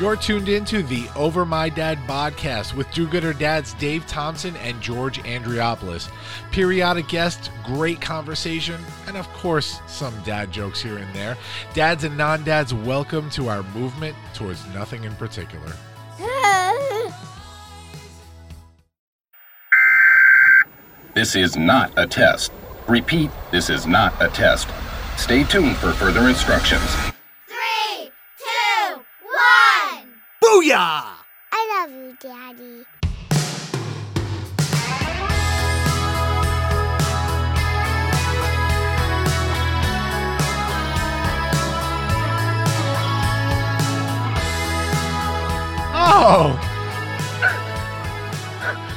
[0.00, 4.80] You're tuned into the Over My Dad podcast with Do Gooder Dads Dave Thompson and
[4.80, 6.10] George Andriopoulos.
[6.50, 11.36] Periodic guests, great conversation, and of course, some dad jokes here and there.
[11.74, 15.72] Dads and non dads, welcome to our movement towards nothing in particular.
[21.12, 22.52] This is not a test.
[22.88, 24.68] Repeat, this is not a test.
[25.16, 26.88] Stay tuned for further instructions.
[27.48, 30.06] Three, two, one.
[30.50, 31.04] Booyah!
[31.52, 32.84] I love you, Daddy.
[45.94, 46.58] Oh,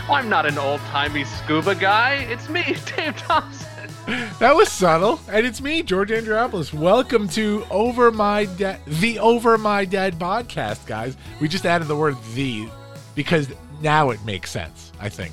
[0.10, 2.26] I'm not an old timey scuba guy.
[2.32, 2.64] It's me,
[2.98, 3.73] Dave Thompson.
[4.06, 5.20] That was subtle.
[5.30, 6.74] And it's me, George Andriopoulos.
[6.74, 11.16] Welcome to Over My Dad, the Over My Dad podcast, guys.
[11.40, 12.68] We just added the word the
[13.16, 13.48] because
[13.82, 15.32] now it makes sense, I think.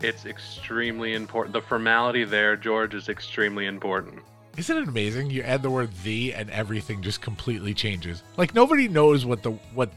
[0.00, 1.52] It's extremely important.
[1.52, 4.20] The formality there, George, is extremely important.
[4.56, 5.30] Isn't it amazing?
[5.30, 8.22] You add the word the and everything just completely changes.
[8.38, 9.92] Like nobody knows what the what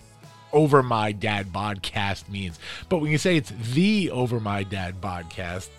[0.52, 2.60] over my dad podcast means.
[2.90, 5.70] But when you say it's the over my dad podcast,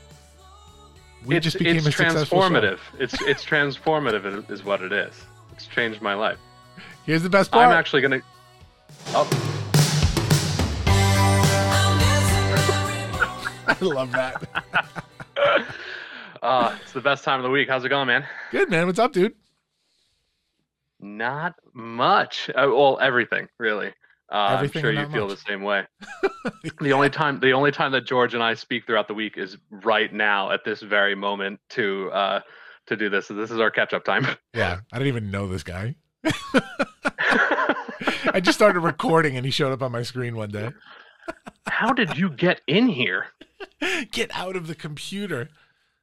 [1.26, 2.78] we it's just became it's a transformative.
[2.98, 5.14] It's it's transformative is what it is.
[5.52, 6.38] It's changed my life.
[7.04, 7.68] Here's the best part.
[7.68, 8.20] I'm actually gonna.
[9.08, 9.28] Oh,
[13.66, 14.42] I love that.
[16.42, 17.68] uh, it's the best time of the week.
[17.68, 18.24] How's it going, man?
[18.50, 18.86] Good man.
[18.86, 19.34] What's up, dude?
[21.00, 22.50] Not much.
[22.50, 23.92] Uh, well, everything really.
[24.32, 25.38] Uh, I'm sure you feel much.
[25.38, 25.86] the same way.
[26.80, 29.58] the only time the only time that George and I speak throughout the week is
[29.70, 32.40] right now at this very moment to uh,
[32.86, 33.26] to do this.
[33.26, 34.26] So this is our catch up time.
[34.54, 35.96] Yeah, I didn't even know this guy.
[38.24, 40.70] I just started recording and he showed up on my screen one day.
[41.66, 43.26] How did you get in here?
[44.12, 45.48] Get out of the computer.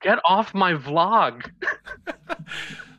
[0.01, 1.49] Get off my vlog.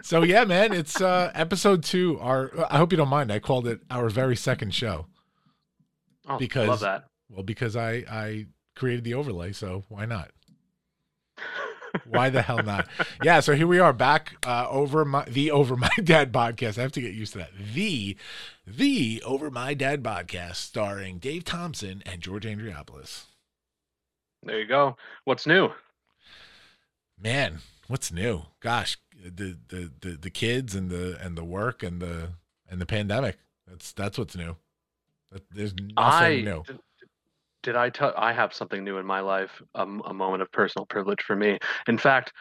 [0.02, 2.18] So yeah, man, it's uh episode 2.
[2.20, 3.30] Our I hope you don't mind.
[3.30, 5.06] I called it our very second show.
[6.28, 7.04] Oh, Because- love that.
[7.28, 10.30] Well, because I I created the overlay, so why not?
[12.06, 12.88] Why the hell not?
[13.22, 16.78] Yeah, so here we are back uh, over my the Over My Dad podcast.
[16.78, 17.50] I have to get used to that.
[17.74, 18.16] The
[18.64, 23.24] the Over My Dad podcast starring Dave Thompson and George Andriopoulos.
[24.44, 24.96] There you go.
[25.24, 25.70] What's new?
[27.20, 27.58] Man,
[27.88, 28.42] what's new?
[28.60, 32.30] Gosh, the the the, the kids and the and the work and the
[32.70, 33.38] and the pandemic.
[33.66, 34.56] That's that's what's new.
[35.52, 36.62] There's nothing I new.
[36.66, 36.78] did,
[37.62, 40.86] did I tell I have something new in my life, um, a moment of personal
[40.86, 41.58] privilege for me.
[41.86, 42.32] In fact,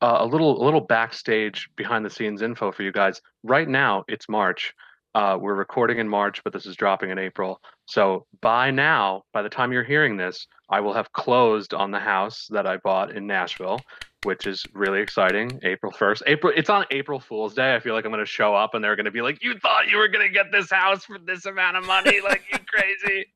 [0.00, 3.20] uh, a little a little backstage behind the scenes info for you guys.
[3.42, 4.74] Right now, it's March.
[5.14, 7.60] Uh, we're recording in March, but this is dropping in April.
[7.86, 11.98] So by now, by the time you're hearing this, I will have closed on the
[11.98, 13.80] house that I bought in Nashville,
[14.24, 15.60] which is really exciting.
[15.62, 16.22] April 1st.
[16.26, 17.74] April it's on April Fool's Day.
[17.74, 19.58] I feel like I'm going to show up and they're going to be like, "You
[19.58, 22.20] thought you were going to get this house for this amount of money?
[22.28, 23.26] Like you crazy."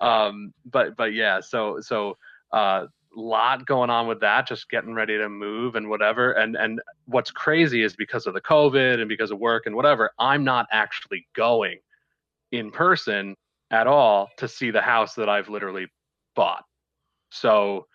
[0.00, 2.16] um but but yeah, so so
[2.52, 6.80] uh lot going on with that just getting ready to move and whatever and and
[7.06, 10.66] what's crazy is because of the covid and because of work and whatever i'm not
[10.72, 11.78] actually going
[12.52, 13.36] in person
[13.70, 15.86] at all to see the house that i've literally
[16.34, 16.64] bought
[17.30, 17.86] so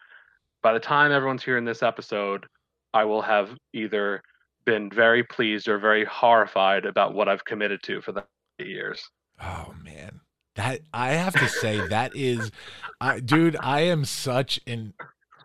[0.62, 2.46] by the time everyone's hearing this episode
[2.94, 4.22] i will have either
[4.66, 8.24] been very pleased or very horrified about what i've committed to for the
[8.60, 9.10] years
[9.42, 10.20] Oh man,
[10.56, 12.52] that I have to say that is,
[13.00, 13.56] I, dude.
[13.62, 14.94] I am such an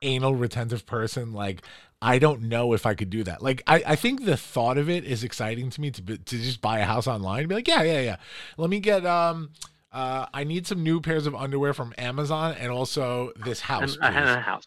[0.02, 1.32] anal retentive person.
[1.32, 1.62] Like
[2.02, 3.42] I don't know if I could do that.
[3.42, 6.38] Like I, I think the thought of it is exciting to me to be, to
[6.38, 8.16] just buy a house online and be like, yeah, yeah, yeah.
[8.56, 9.50] Let me get um.
[9.92, 13.96] Uh, I need some new pairs of underwear from Amazon and also this house.
[14.02, 14.64] and, and a house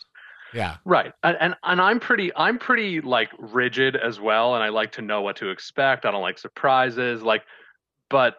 [0.54, 0.78] Yeah.
[0.86, 1.14] Right.
[1.24, 5.02] And, and and I'm pretty I'm pretty like rigid as well and I like to
[5.02, 6.06] know what to expect.
[6.06, 7.44] I don't like surprises like
[8.10, 8.36] but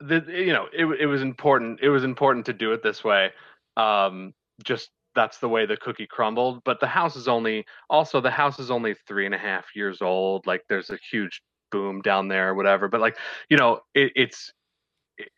[0.00, 3.30] the you know it it was important it was important to do it this way.
[3.76, 4.32] Um
[4.64, 6.62] just that's the way the cookie crumbled.
[6.64, 10.00] But the house is only also the house is only three and a half years
[10.00, 10.46] old.
[10.46, 12.88] Like there's a huge boom down there or whatever.
[12.88, 13.16] But like,
[13.48, 14.54] you know, it, it's it-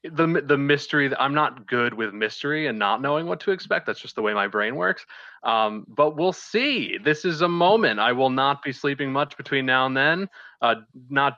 [0.05, 3.87] the the mystery that I'm not good with mystery and not knowing what to expect.
[3.87, 5.05] That's just the way my brain works.
[5.43, 6.99] Um, but we'll see.
[6.99, 8.00] This is a moment.
[8.00, 10.29] I will not be sleeping much between now and then.
[10.61, 10.76] Uh,
[11.08, 11.37] not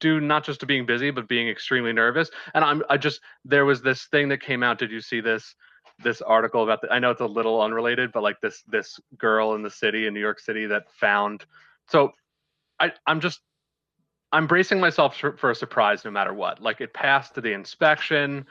[0.00, 2.30] due not just to being busy, but being extremely nervous.
[2.54, 4.78] And I'm I just there was this thing that came out.
[4.78, 5.54] Did you see this?
[6.02, 9.54] This article about the, I know it's a little unrelated, but like this this girl
[9.54, 11.44] in the city in New York City that found.
[11.88, 12.12] So
[12.80, 13.40] I I'm just
[14.32, 16.60] I'm bracing myself for, for a surprise no matter what.
[16.60, 18.46] Like it passed to the inspection,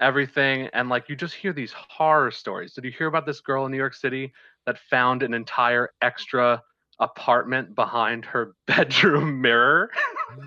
[0.00, 2.72] everything, and like you just hear these horror stories.
[2.72, 4.32] Did you hear about this girl in New York City
[4.66, 6.62] that found an entire extra
[6.98, 9.90] apartment behind her bedroom mirror?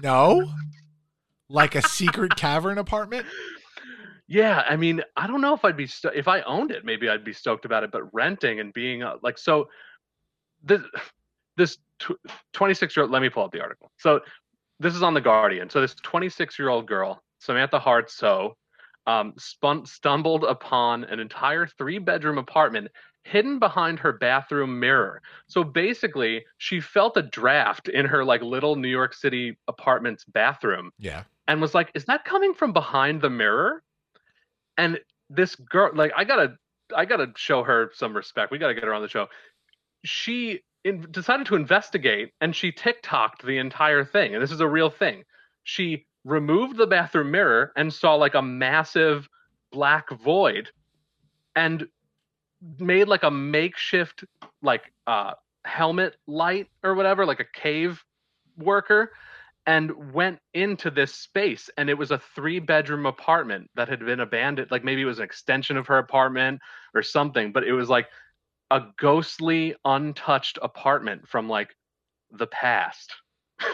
[0.02, 0.52] No,
[1.48, 3.28] like a secret cavern apartment.
[4.28, 7.10] Yeah, I mean, I don't know if I'd be sto- if I owned it, maybe
[7.10, 7.92] I'd be stoked about it.
[7.92, 9.68] But renting and being uh, like so,
[10.64, 10.82] this
[11.58, 11.78] this
[12.54, 13.12] 26 year old.
[13.12, 13.92] Let me pull up the article.
[13.98, 14.22] So
[14.82, 15.70] this is on the Guardian.
[15.70, 18.54] So this 26 year old girl, Samantha Hartsoe,
[19.08, 22.88] um, spun, stumbled upon an entire three bedroom apartment
[23.24, 25.22] hidden behind her bathroom mirror.
[25.48, 30.92] So basically, she felt a draft in her like little New York City apartment's bathroom
[30.98, 31.24] Yeah.
[31.48, 33.84] and was like, "Is that coming from behind the mirror?"
[34.78, 35.00] And
[35.30, 36.58] this girl, like, I gotta,
[36.96, 38.52] I gotta show her some respect.
[38.52, 39.28] We gotta get her on the show.
[40.04, 44.34] She in, decided to investigate, and she TikToked the entire thing.
[44.34, 45.24] And this is a real thing.
[45.64, 49.28] She removed the bathroom mirror and saw like a massive
[49.72, 50.70] black void,
[51.56, 51.88] and
[52.80, 54.24] made like a makeshift
[54.62, 55.34] like uh
[55.66, 58.04] helmet light or whatever, like a cave
[58.58, 59.12] worker
[59.68, 64.20] and went into this space and it was a three bedroom apartment that had been
[64.20, 66.60] abandoned like maybe it was an extension of her apartment
[66.96, 68.08] or something but it was like
[68.72, 71.76] a ghostly untouched apartment from like
[72.32, 73.14] the past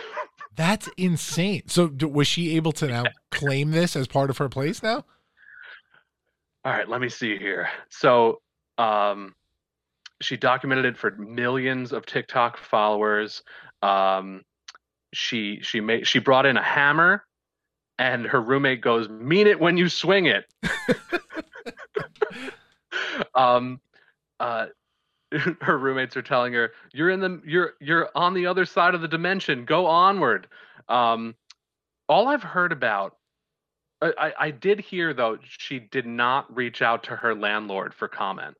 [0.55, 1.61] That's insane.
[1.67, 5.05] So d- was she able to now claim this as part of her place now?
[6.67, 8.41] all right let me see here so
[8.77, 9.33] um
[10.21, 13.41] she documented it for millions of tiktok followers
[13.83, 14.41] um
[15.13, 17.23] she she made she brought in a hammer
[17.99, 20.45] and her roommate goes mean it when you swing it
[23.35, 23.79] um
[24.41, 24.65] uh
[25.61, 29.01] her roommates are telling her you're in the you're you're on the other side of
[29.01, 29.65] the dimension.
[29.65, 30.47] Go onward.
[30.87, 31.35] Um
[32.07, 33.17] all i've heard about
[34.01, 38.55] I, I did hear though she did not reach out to her landlord for comment.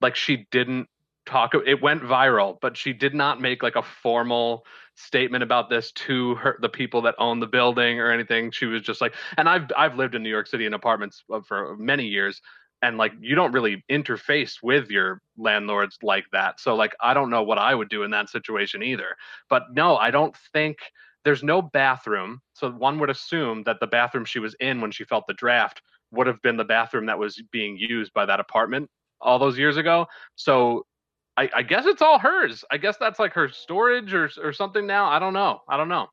[0.00, 0.88] Like she didn't
[1.24, 4.64] talk it went viral but she did not make like a formal
[4.94, 8.50] statement about this to her the people that own the building or anything.
[8.50, 11.40] She was just like and i've i've lived in new york city in apartments uh,
[11.40, 12.42] for many years
[12.82, 17.30] and like you don't really interface with your landlords like that so like i don't
[17.30, 19.16] know what i would do in that situation either
[19.48, 20.78] but no i don't think
[21.24, 25.04] there's no bathroom so one would assume that the bathroom she was in when she
[25.04, 25.80] felt the draft
[26.12, 28.88] would have been the bathroom that was being used by that apartment
[29.20, 30.06] all those years ago
[30.36, 30.84] so
[31.38, 32.64] I, I guess it's all hers.
[32.70, 35.06] I guess that's like her storage or or something now.
[35.10, 35.60] I don't know.
[35.68, 36.06] I don't know.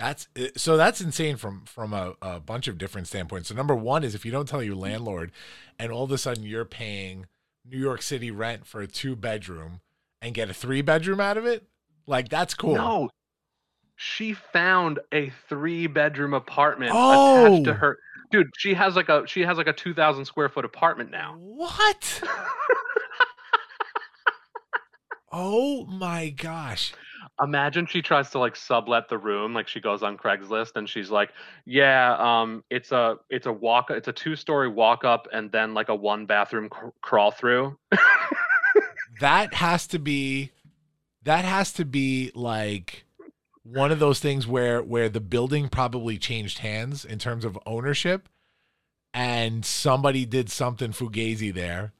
[0.00, 3.50] That's uh, so that's insane from from a, a bunch of different standpoints.
[3.50, 5.30] So number one is if you don't tell your landlord,
[5.78, 7.26] and all of a sudden you're paying
[7.66, 9.80] New York City rent for a two bedroom
[10.22, 11.64] and get a three bedroom out of it,
[12.06, 12.76] like that's cool.
[12.76, 13.10] No,
[13.94, 17.44] she found a three bedroom apartment Oh.
[17.44, 17.98] attached to her.
[18.30, 21.36] Dude, she has like a she has like a two thousand square foot apartment now.
[21.38, 22.22] What?
[25.30, 26.94] oh my gosh.
[27.42, 31.10] Imagine she tries to like sublet the room, like she goes on Craigslist and she's
[31.10, 31.30] like,
[31.64, 35.72] "Yeah, um, it's a it's a walk, it's a two story walk up and then
[35.72, 37.78] like a one bathroom cr- crawl through."
[39.20, 40.50] that has to be
[41.22, 43.04] that has to be like
[43.62, 48.28] one of those things where where the building probably changed hands in terms of ownership
[49.12, 51.92] and somebody did something fugazi there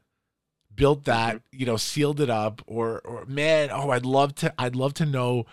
[0.80, 4.74] built that you know sealed it up or or man oh i'd love to i'd
[4.74, 5.44] love to know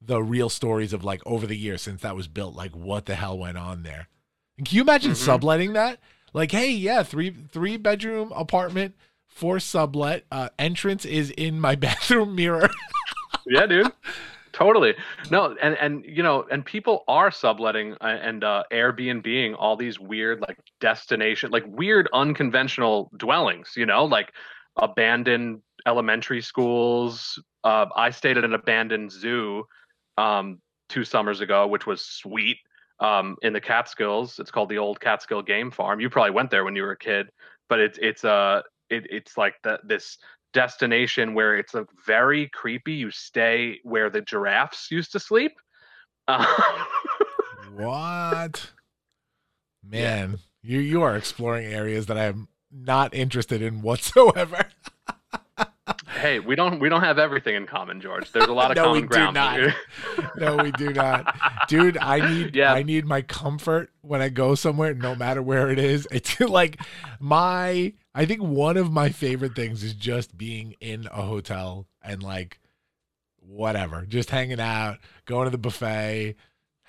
[0.00, 3.14] the real stories of like over the years since that was built like what the
[3.14, 4.08] hell went on there
[4.56, 5.16] and can you imagine Mhm.
[5.16, 6.00] subletting that
[6.32, 8.94] like hey yeah three three bedroom apartment
[9.28, 12.68] for sublet uh entrance is in my bathroom mirror
[13.46, 13.92] yeah, dude.
[14.52, 14.94] Totally.
[15.30, 19.98] No, and and you know, and people are subletting uh, and uh Airbnb-ing all these
[19.98, 24.32] weird like destination, like weird unconventional dwellings, you know, like
[24.76, 27.42] abandoned elementary schools.
[27.64, 29.64] Uh I stayed at an abandoned zoo
[30.18, 32.58] um 2 summers ago, which was sweet.
[33.00, 34.38] Um in the Catskills.
[34.38, 36.00] It's called the Old Catskill Game Farm.
[36.00, 37.28] You probably went there when you were a kid,
[37.68, 40.18] but it's it's uh it, it's like the this
[40.52, 42.94] destination where it's a very creepy.
[42.94, 45.52] You stay where the giraffes used to sleep.
[46.28, 46.44] Uh,
[47.74, 48.70] what
[49.82, 54.64] man you you are exploring areas that i'm not interested in whatsoever
[56.20, 58.30] hey, we don't we don't have everything in common, George.
[58.32, 59.34] There's a lot of No, we common do ground.
[59.34, 60.36] not.
[60.36, 61.36] no we do not
[61.68, 62.72] dude i need Yeah.
[62.72, 66.80] i need my comfort when i go somewhere no matter where it is it's like
[67.18, 72.22] my i think one of my favorite things is just being in a hotel and
[72.22, 72.58] like
[73.40, 76.36] whatever just hanging out going to the buffet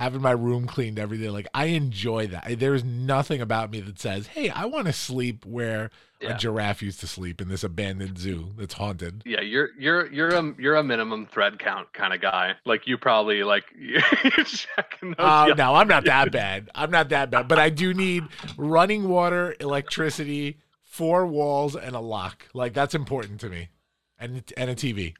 [0.01, 1.29] having my room cleaned every day.
[1.29, 2.59] Like I enjoy that.
[2.59, 6.35] There is nothing about me that says, "Hey, I want to sleep where Yeah.
[6.35, 10.29] a giraffe used to sleep in this abandoned zoo that's haunted." Yeah, you're you're you're
[10.29, 12.55] a you're a minimum thread count kind of guy.
[12.65, 14.01] Like you probably like you're
[14.45, 15.15] checking those.
[15.19, 15.53] Oh yeah.
[15.53, 16.69] no, I'm not that bad.
[16.73, 18.23] I'm not that bad, but I do need
[18.57, 22.47] running water, electricity, four walls, and a lock.
[22.55, 23.69] Like that's important to me,
[24.17, 25.13] and and a TV.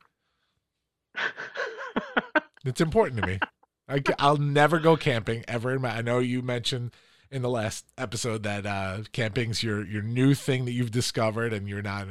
[2.63, 3.39] It's important to me.
[4.19, 5.98] I, will never go camping ever in my.
[5.98, 6.91] I know you mentioned
[7.29, 11.67] in the last episode that uh, camping's your your new thing that you've discovered, and
[11.67, 12.07] you're not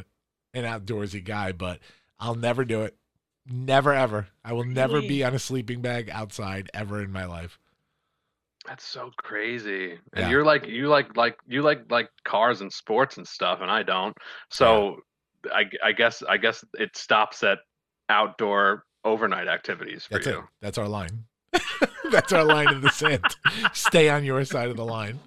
[0.55, 1.53] an outdoorsy guy.
[1.53, 1.81] But
[2.19, 2.97] I'll never do it.
[3.47, 4.29] Never ever.
[4.45, 7.59] I will never be on a sleeping bag outside ever in my life.
[8.67, 9.93] That's so crazy.
[9.93, 10.29] And Yeah.
[10.31, 13.83] you're like you like like you like like cars and sports and stuff, and I
[13.83, 14.17] don't.
[14.51, 14.99] So
[15.53, 17.59] I I guess I guess it stops at
[18.11, 20.39] outdoor overnight activities for That's you.
[20.41, 20.45] it.
[20.61, 21.25] That's our line.
[22.11, 23.25] That's our line of sand.
[23.73, 25.21] Stay on your side of the line.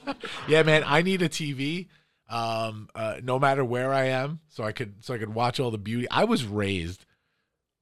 [0.48, 1.88] yeah, man, I need a TV
[2.28, 5.70] um uh, no matter where I am so I could so I could watch all
[5.70, 6.08] the beauty.
[6.10, 7.04] I was raised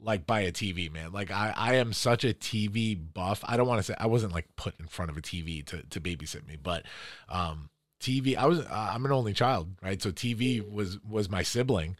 [0.00, 1.12] like by a TV, man.
[1.12, 3.44] Like I I am such a TV buff.
[3.46, 5.82] I don't want to say I wasn't like put in front of a TV to
[5.82, 6.84] to babysit me, but
[7.28, 7.68] um
[8.00, 10.00] TV I was uh, I'm an only child, right?
[10.00, 11.96] So TV was was my sibling.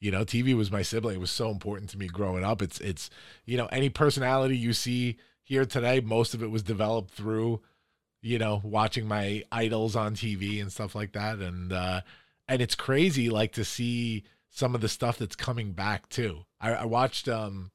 [0.00, 1.14] You know, TV was my sibling.
[1.14, 2.62] It was so important to me growing up.
[2.62, 3.10] It's it's
[3.44, 7.60] you know, any personality you see here today, most of it was developed through,
[8.20, 11.38] you know, watching my idols on TV and stuff like that.
[11.38, 12.00] And uh
[12.48, 16.44] and it's crazy like to see some of the stuff that's coming back too.
[16.60, 17.70] I, I watched um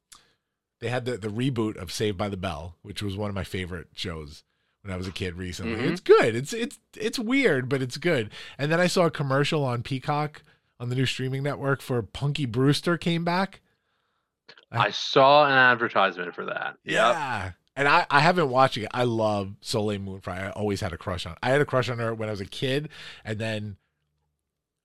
[0.80, 3.44] they had the, the reboot of Saved by the Bell, which was one of my
[3.44, 4.44] favorite shows
[4.84, 5.76] when I was a kid recently.
[5.76, 5.92] Mhm.
[5.92, 6.36] It's good.
[6.36, 8.30] It's it's it's weird, but it's good.
[8.58, 10.44] And then I saw a commercial on Peacock
[10.80, 13.62] on the new streaming network for Punky Brewster came back.
[14.72, 16.78] I saw an advertisement for that.
[16.84, 16.96] Yep.
[16.96, 17.52] Yeah.
[17.76, 18.88] And I, I haven't watched it.
[18.92, 20.48] I love Soleil Moon Frye.
[20.48, 21.36] I always had a crush on.
[21.44, 22.90] I had a crush on her when I was a kid,
[23.24, 23.78] and then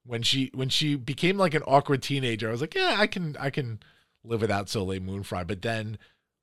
[0.04, 3.36] when she when she became like an awkward teenager, I was like, yeah, I can
[3.40, 3.80] I can
[4.24, 5.44] live without Soleil Moon Frye.
[5.44, 5.96] But then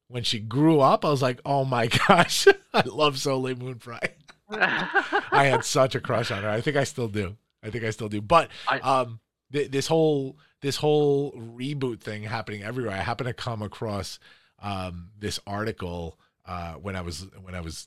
[0.07, 4.15] when she grew up, I was like, oh my gosh, I love Soleil Moon Frye.
[4.49, 6.49] I had such a crush on her.
[6.49, 7.37] I think I still do.
[7.61, 8.21] I think I still do.
[8.21, 9.19] But I- um,
[9.53, 12.95] th- this whole this whole reboot thing happening everywhere.
[12.95, 14.19] I happened to come across
[14.61, 17.85] um this article uh when I was when I was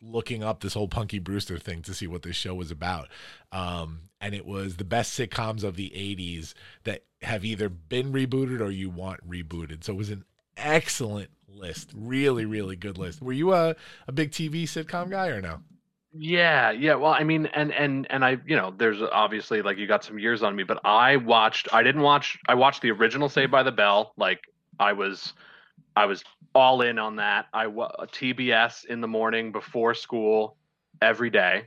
[0.00, 3.08] looking up this whole Punky Brewster thing to see what this show was about.
[3.52, 6.54] Um, and it was the best sitcoms of the '80s
[6.84, 9.84] that have either been rebooted or you want rebooted.
[9.84, 10.24] So it was an
[10.56, 11.90] excellent list.
[11.94, 13.22] Really, really good list.
[13.22, 13.76] Were you a
[14.06, 15.60] a big TV sitcom guy or no?
[16.16, 16.94] Yeah, yeah.
[16.94, 20.18] Well, I mean, and and and I, you know, there's obviously like you got some
[20.18, 21.68] years on me, but I watched.
[21.72, 22.38] I didn't watch.
[22.46, 24.12] I watched the original Saved by the Bell.
[24.16, 24.44] Like
[24.78, 25.32] I was,
[25.96, 26.22] I was
[26.54, 27.46] all in on that.
[27.52, 30.56] I wa TBS in the morning before school
[31.02, 31.64] every day.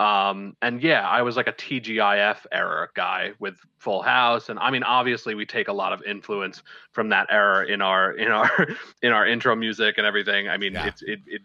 [0.00, 4.70] Um, and yeah, I was like a TGIF era guy with Full House, and I
[4.70, 8.68] mean, obviously, we take a lot of influence from that era in our in our
[9.02, 10.48] in our intro music and everything.
[10.48, 10.86] I mean, Yeah.
[10.86, 11.42] it's it it.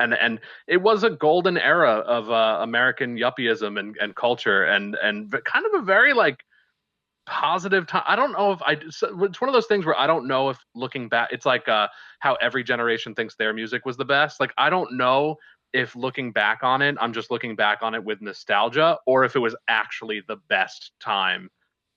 [0.00, 4.96] And, and it was a golden era of uh, American yuppieism and, and culture and
[4.96, 6.44] and kind of a very like
[7.26, 8.02] positive time.
[8.06, 9.02] I don't know if I it's
[9.40, 12.34] one of those things where I don't know if looking back it's like uh how
[12.34, 14.40] every generation thinks their music was the best.
[14.40, 15.36] Like I don't know
[15.72, 19.36] if looking back on it, I'm just looking back on it with nostalgia or if
[19.36, 21.50] it was actually the best time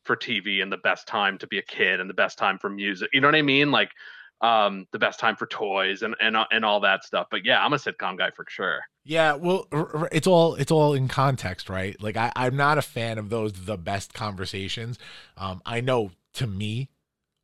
[0.04, 2.70] for TV and the best time to be a kid and the best time for
[2.70, 3.10] music.
[3.13, 3.70] You know what I mean?
[3.70, 3.92] Like
[4.41, 7.27] um the best time for toys and and and all that stuff.
[7.32, 8.82] But yeah, I'm a sitcom guy for sure.
[9.03, 9.67] Yeah, well,
[10.12, 12.01] it's all it's all in context, right?
[12.01, 15.00] Like I, I'm not a fan of those the best conversations.
[15.38, 16.89] Um, I know to me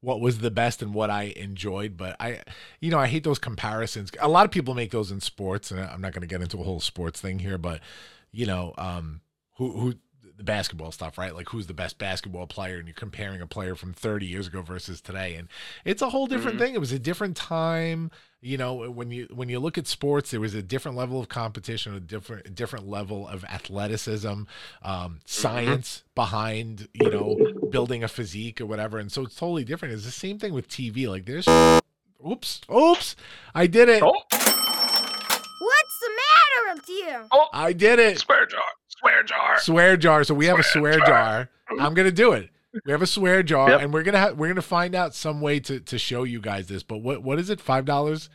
[0.04, 2.42] what was the best and what I enjoyed, but I,
[2.82, 4.12] you know, I hate those comparisons.
[4.20, 6.60] A lot of people make those in sports, and I'm not going to get into
[6.60, 7.80] a whole sports thing here, but
[8.34, 9.22] you know, um,
[9.56, 9.94] who who
[10.38, 11.36] the basketball stuff, right?
[11.36, 14.62] Like who's the best basketball player, and you're comparing a player from 30 years ago
[14.62, 15.48] versus today, and
[15.86, 16.60] it's a whole different Mhm.
[16.60, 16.74] thing.
[16.74, 18.10] It was a different time.
[18.42, 21.30] You know when you when you look at sports there was a different level of
[21.30, 24.44] competition a different a different level of athleticism
[24.82, 27.38] um science behind you know
[27.70, 28.98] building a physique or whatever.
[28.98, 29.94] And so it's totally different.
[29.94, 31.48] It's the same thing with tv like there's
[32.28, 32.60] oops.
[32.70, 33.16] Oops.
[33.56, 34.04] I did it.
[34.04, 34.12] Oh,
[35.60, 37.28] What's the matter with you?
[37.54, 38.20] i did it.
[38.20, 38.60] Swear jar,
[39.04, 39.60] swear jar.
[39.60, 41.08] swear jar so we have a Swear swear jar.
[41.08, 42.50] jar i'm gonna do it
[42.86, 43.82] we have a swear jar Yep.
[43.82, 46.68] and we're gonna ha- we're gonna find out some way to to show you guys
[46.68, 48.30] this but what what is it five dollars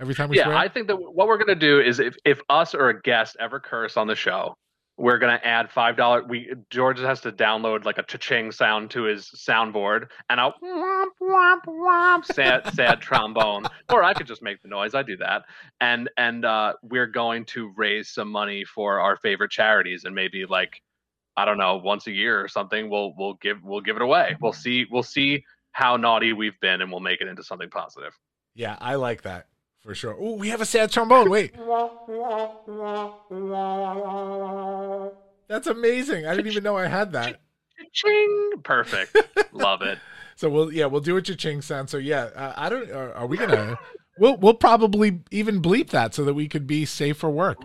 [0.00, 2.40] every time we yeah, swear I think that what we're gonna do is if if
[2.48, 4.54] us or a guest ever curse on the show,
[5.02, 6.22] we're gonna add five dollar.
[6.22, 11.10] We George has to download like a cha-ching sound to his soundboard, and I'll womp,
[11.20, 13.64] womp, womp, sad sad trombone.
[13.92, 14.94] Or I could just make the noise.
[14.94, 15.42] I do that,
[15.80, 20.46] and and uh, we're going to raise some money for our favorite charities, and maybe
[20.46, 20.80] like
[21.36, 24.36] I don't know, once a year or something, we'll we'll give we'll give it away.
[24.40, 28.16] We'll see we'll see how naughty we've been, and we'll make it into something positive.
[28.54, 29.46] Yeah, I like that
[29.82, 30.16] for sure.
[30.18, 31.30] Oh, we have a sad trombone.
[31.30, 31.54] Wait.
[35.48, 36.26] That's amazing.
[36.26, 37.40] I didn't even know I had that.
[37.92, 38.52] Ching!
[38.62, 39.16] Perfect.
[39.52, 39.98] Love it.
[40.34, 41.88] So we'll yeah we'll do a cha-ching sound.
[41.88, 42.90] So yeah, uh, I don't.
[42.90, 43.78] Are, are we gonna?
[44.18, 47.58] We'll we'll probably even bleep that so that we could be safe for work.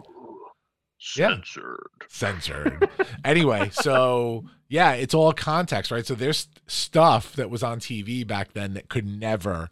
[1.15, 1.29] Yeah.
[1.29, 1.87] Censored.
[2.07, 2.89] Censored.
[3.25, 6.05] anyway, so yeah, it's all context, right?
[6.05, 9.69] So there's stuff that was on TV back then that could never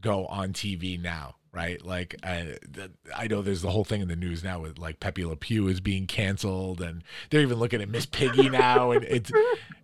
[0.00, 1.84] go on TV now, right?
[1.84, 2.56] Like I,
[3.16, 5.68] I know there's the whole thing in the news now with like Pepe Le Pew
[5.68, 9.30] is being canceled, and they're even looking at Miss Piggy now, and it's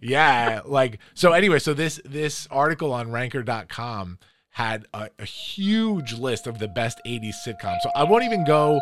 [0.00, 1.32] yeah, like so.
[1.32, 4.18] Anyway, so this this article on Ranker.com
[4.50, 7.80] had a, a huge list of the best 80s sitcoms.
[7.82, 8.80] So I won't even go.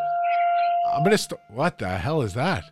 [0.92, 1.18] I'm gonna.
[1.18, 2.64] St- what the hell is that?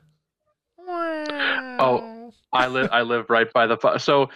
[1.78, 4.30] Oh, I live I live right by the so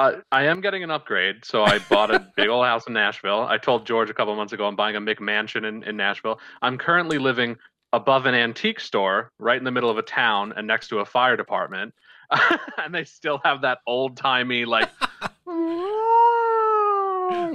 [0.00, 1.44] uh, I am getting an upgrade.
[1.44, 3.42] So I bought a big old house in Nashville.
[3.42, 6.40] I told George a couple months ago I'm buying a McMansion in, in Nashville.
[6.62, 7.56] I'm currently living
[7.92, 11.04] above an antique store right in the middle of a town and next to a
[11.04, 11.92] fire department.
[12.78, 14.88] and they still have that old timey like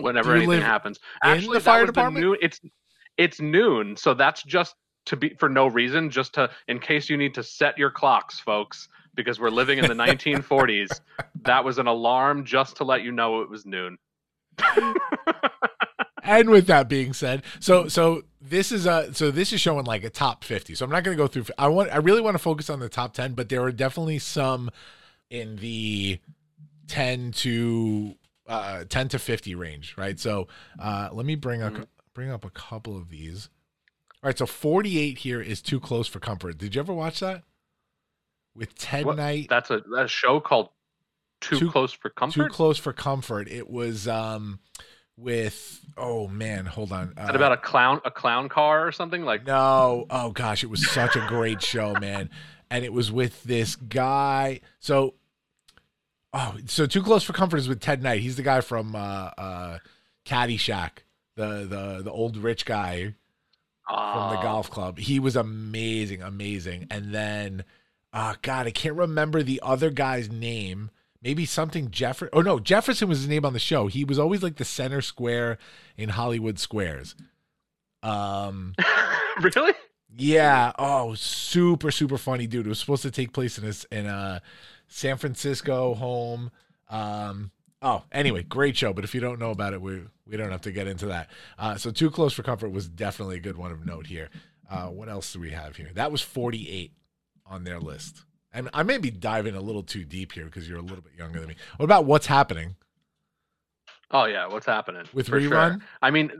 [0.01, 0.99] whenever anything happens.
[1.23, 2.37] Actually, the fire that was department?
[2.41, 2.59] it's
[3.17, 4.75] it's noon, so that's just
[5.05, 8.37] to be for no reason, just to in case you need to set your clocks,
[8.41, 10.99] folks, because we're living in the 1940s.
[11.43, 13.99] That was an alarm just to let you know it was noon.
[16.23, 20.03] and with that being said, so so this is a so this is showing like
[20.03, 20.73] a top 50.
[20.75, 22.79] So I'm not going to go through I want I really want to focus on
[22.79, 24.71] the top 10, but there are definitely some
[25.29, 26.19] in the
[26.87, 28.15] 10 to
[28.47, 30.19] uh 10 to 50 range, right?
[30.19, 30.47] So
[30.79, 31.85] uh let me bring up Mhm.
[32.13, 33.49] bring up a couple of these.
[34.23, 36.57] All right, so 48 here is too close for comfort.
[36.57, 37.43] Did you ever watch that?
[38.55, 40.69] With Ted What- Knight That's a, that's a show called
[41.41, 42.43] Too, Too- Close for Comfort.
[42.43, 43.47] too close for comfort.
[43.49, 44.59] It was um
[45.17, 47.09] with oh man, hold on.
[47.09, 49.45] Is that about a clown a clown car or something like?
[49.45, 50.05] No.
[50.09, 52.29] Oh gosh, it was such a great show, man.
[52.69, 54.61] And it was with this guy.
[54.79, 55.13] So
[56.33, 58.21] oh, so Too Close for Comfort is with Ted Knight.
[58.21, 58.99] He's the guy from uh
[59.37, 59.77] uh
[60.25, 61.03] Caddyshack,
[61.35, 63.13] the the the old rich guy
[63.87, 64.97] from the Oh, golf club.
[64.97, 66.87] He was amazing, amazing.
[66.89, 67.63] And then
[68.15, 70.89] uh God, I can't remember the other guy's name.
[71.21, 72.29] Maybe something Jefferson.
[72.33, 73.87] Oh no, Jefferson was his name on the show.
[73.87, 75.59] He was always like the center square
[75.97, 77.15] in Hollywood squares.
[78.01, 78.73] Um
[79.41, 79.73] really?
[80.17, 80.71] yeah.
[80.79, 82.65] Oh, super, super funny dude.
[82.65, 84.41] It was supposed to take place in a in a
[84.87, 86.51] San Francisco home.
[86.89, 87.51] Um.
[87.81, 88.93] Oh, anyway, great show.
[88.93, 91.29] But if you don't know about it, we we don't have to get into that.
[91.57, 94.29] Uh, so, Too Close for Comfort was definitely a good one of note here.
[94.69, 95.91] Uh, what else do we have here?
[95.93, 96.93] That was 48
[97.45, 98.23] on their list.
[98.51, 101.13] And I may be diving a little too deep here because you're a little bit
[101.17, 101.55] younger than me.
[101.77, 102.75] What about what's happening
[104.11, 105.51] Oh yeah, what's happening with for sure.
[105.51, 105.81] rerun?
[106.01, 106.31] I mean,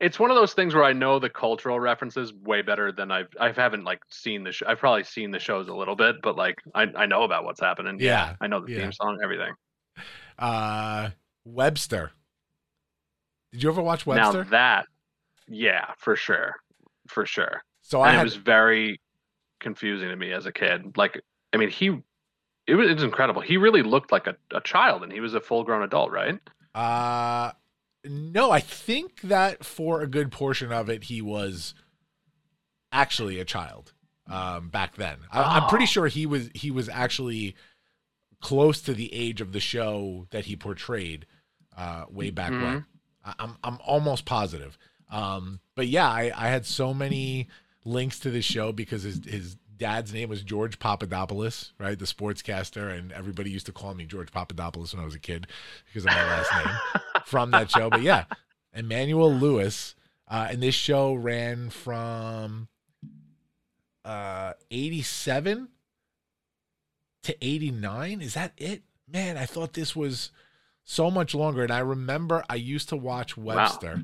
[0.00, 3.28] it's one of those things where I know the cultural references way better than I've
[3.40, 4.66] I haven't like seen the show.
[4.68, 7.60] I've probably seen the shows a little bit, but like I I know about what's
[7.60, 7.98] happening.
[8.00, 8.80] Yeah, I know the yeah.
[8.80, 9.52] theme song, everything.
[10.38, 11.10] Uh,
[11.44, 12.10] Webster.
[13.52, 14.44] Did you ever watch Webster?
[14.44, 14.86] Now that,
[15.46, 16.56] yeah, for sure,
[17.06, 17.62] for sure.
[17.82, 19.00] so I had it was very
[19.64, 20.96] confusing to me as a kid.
[20.96, 21.20] Like,
[21.52, 21.86] I mean, he.
[22.66, 23.42] It was, it was incredible.
[23.42, 26.38] He really looked like a, a child, and he was a full grown adult, right?
[26.74, 27.50] Uh
[28.06, 31.74] no, I think that for a good portion of it he was
[32.92, 33.92] actually a child
[34.28, 35.18] um back then.
[35.30, 35.86] I, I'm pretty Oh.
[35.86, 37.54] sure he was he was actually
[38.40, 41.26] close to the age of the show that he portrayed
[41.76, 42.86] uh way back when.
[43.24, 44.78] I, I'm I'm almost positive.
[45.10, 47.48] Um but yeah, I I had so many
[47.84, 51.98] links to this show because his his dad's name was George Papadopoulos, right?
[51.98, 55.46] The sportscaster and everybody used to call me George Papadopoulos when I was a kid
[55.86, 56.74] because of my last name
[57.26, 57.90] from that show.
[57.90, 58.24] But yeah,
[58.72, 59.94] Emmanuel Lewis.
[60.26, 62.68] Uh, and this show ran from
[64.04, 65.68] uh, 87
[67.24, 68.22] to 89.
[68.22, 68.82] Is that it?
[69.06, 70.30] Man, I thought this was
[70.82, 71.62] so much longer.
[71.62, 74.02] And I remember I used to watch Webster.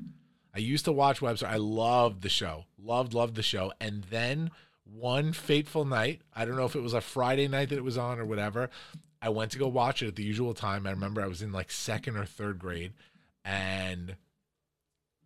[0.55, 1.47] I used to watch Webster.
[1.47, 2.65] I loved the show.
[2.83, 3.73] Loved, loved the show.
[3.81, 4.51] And then
[4.85, 7.99] one fateful night, I don't know if it was a Friday night that it was
[7.99, 8.71] on or whatever,
[9.23, 10.87] I went to go watch it at the usual time.
[10.87, 12.93] I remember I was in like second or third grade,
[13.45, 14.17] and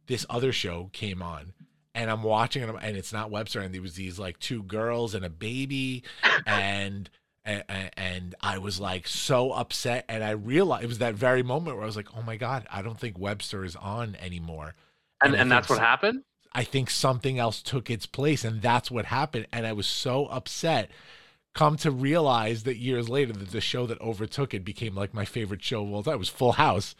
[0.06, 1.52] this other show came on,
[1.94, 5.14] and I'm watching it, and it's not Webster, and there was these like two girls
[5.14, 6.02] and a baby,
[6.44, 7.08] and
[7.44, 11.76] and, and I was like so upset, and I realized it was that very moment
[11.76, 14.74] where I was like, oh my god, I don't think Webster is on anymore,
[15.24, 16.22] And I and that's what happened.
[16.52, 19.46] I think something else took its place, and that's what happened.
[19.52, 20.90] And I was so upset.
[21.52, 25.24] Come to realize that years later, that the show that overtook it became like my
[25.24, 26.14] favorite show of all time.
[26.14, 26.94] It was Full House,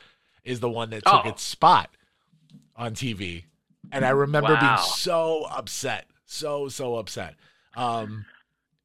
[0.44, 1.28] is the one that took Oh.
[1.28, 1.90] its spot
[2.76, 3.44] on TV.
[3.92, 4.60] And I remember Wow.
[4.60, 7.34] being so upset, so so upset.
[7.76, 8.24] Um,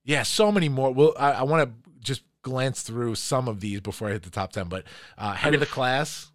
[0.04, 0.92] yeah, so many more.
[0.92, 4.30] Well, I, I want to just glance through some of these before I hit the
[4.30, 4.68] top ten.
[4.70, 4.86] But
[5.18, 6.32] uh, head of the class.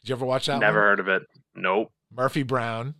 [0.00, 0.58] Did you ever watch that?
[0.60, 0.86] Never one?
[0.88, 1.22] heard of it.
[1.54, 1.90] Nope.
[2.14, 2.94] Murphy Brown.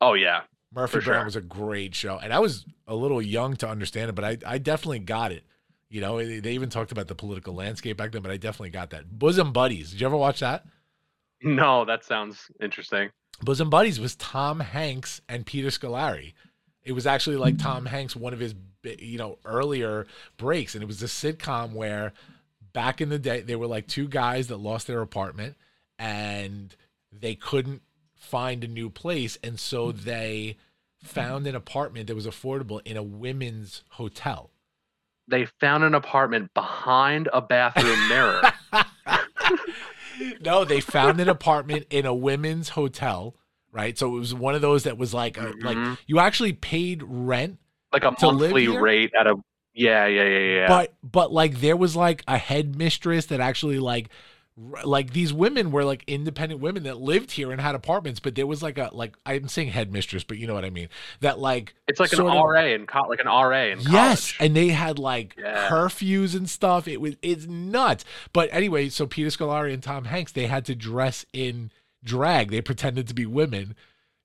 [0.00, 0.42] Oh yeah.
[0.74, 1.24] Murphy Brown sure.
[1.24, 4.36] was a great show, and I was a little young to understand it, but I,
[4.46, 5.44] I definitely got it.
[5.88, 8.90] You know, they even talked about the political landscape back then, but I definitely got
[8.90, 9.18] that.
[9.18, 10.66] Bosom Buddies, did you ever watch that?
[11.42, 13.10] No, that sounds interesting.
[13.42, 16.32] Bosom Buddies was Tom Hanks and Peter Scolari.
[16.82, 20.86] It was actually like Tom Hanks, one of his you know earlier breaks, and it
[20.86, 22.12] was a sitcom where
[22.72, 25.56] back in the day they were like two guys that lost their apartment
[25.98, 26.76] and
[27.10, 27.82] they couldn't
[28.26, 30.56] find a new place, and so they
[31.02, 34.50] found an apartment that was affordable in a women's hotel.
[35.28, 38.42] They found an apartment behind a bathroom mirror.
[40.40, 43.36] no, they found an apartment in a women's hotel,
[43.72, 43.96] right?
[43.98, 45.98] So it was one of those that was like a, like Mhm.
[46.06, 47.58] you actually paid rent
[47.92, 49.36] like a monthly rate at a
[49.74, 50.68] yeah yeah yeah yeah.
[50.68, 54.08] but but like there was like a headmistress that actually like
[54.84, 58.46] like these women were like independent women that lived here and had apartments but there
[58.46, 60.88] was like a like i'm saying headmistress but you know what i mean
[61.20, 64.36] that like it's like an of- RA in co- like an RA in yes college.
[64.40, 65.68] and they had like Yeah.
[65.68, 70.32] curfews and stuff it was it's nuts but anyway so peter scolari and tom hanks
[70.32, 71.70] they had to dress in
[72.02, 73.74] drag they pretended to be women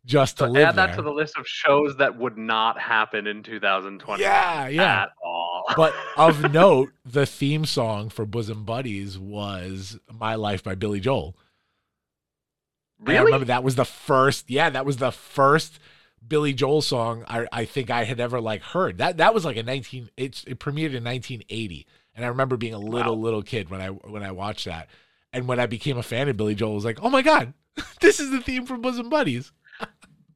[0.05, 0.95] just to So live add that there.
[0.95, 5.40] to the list of shows that would not happen in 2020 yeah yeah at all.
[5.75, 11.35] but of note, the theme song for Bosom Buddies was "My Life" by Billy Joel.
[13.05, 14.49] And I remember that was the first.
[14.49, 15.79] Yeah, that was the first
[16.27, 18.99] Billy Joel song I, I think I had ever like heard.
[18.99, 20.09] That that was like a nineteen.
[20.17, 23.23] It it premiered in nineteen eighty, and I remember being a little Wow.
[23.23, 24.87] little kid when I when I watched that.
[25.33, 27.53] And when I became a fan of Billy Joel, I was like, oh my god,
[28.01, 29.51] this is the theme from Bosom Buddies.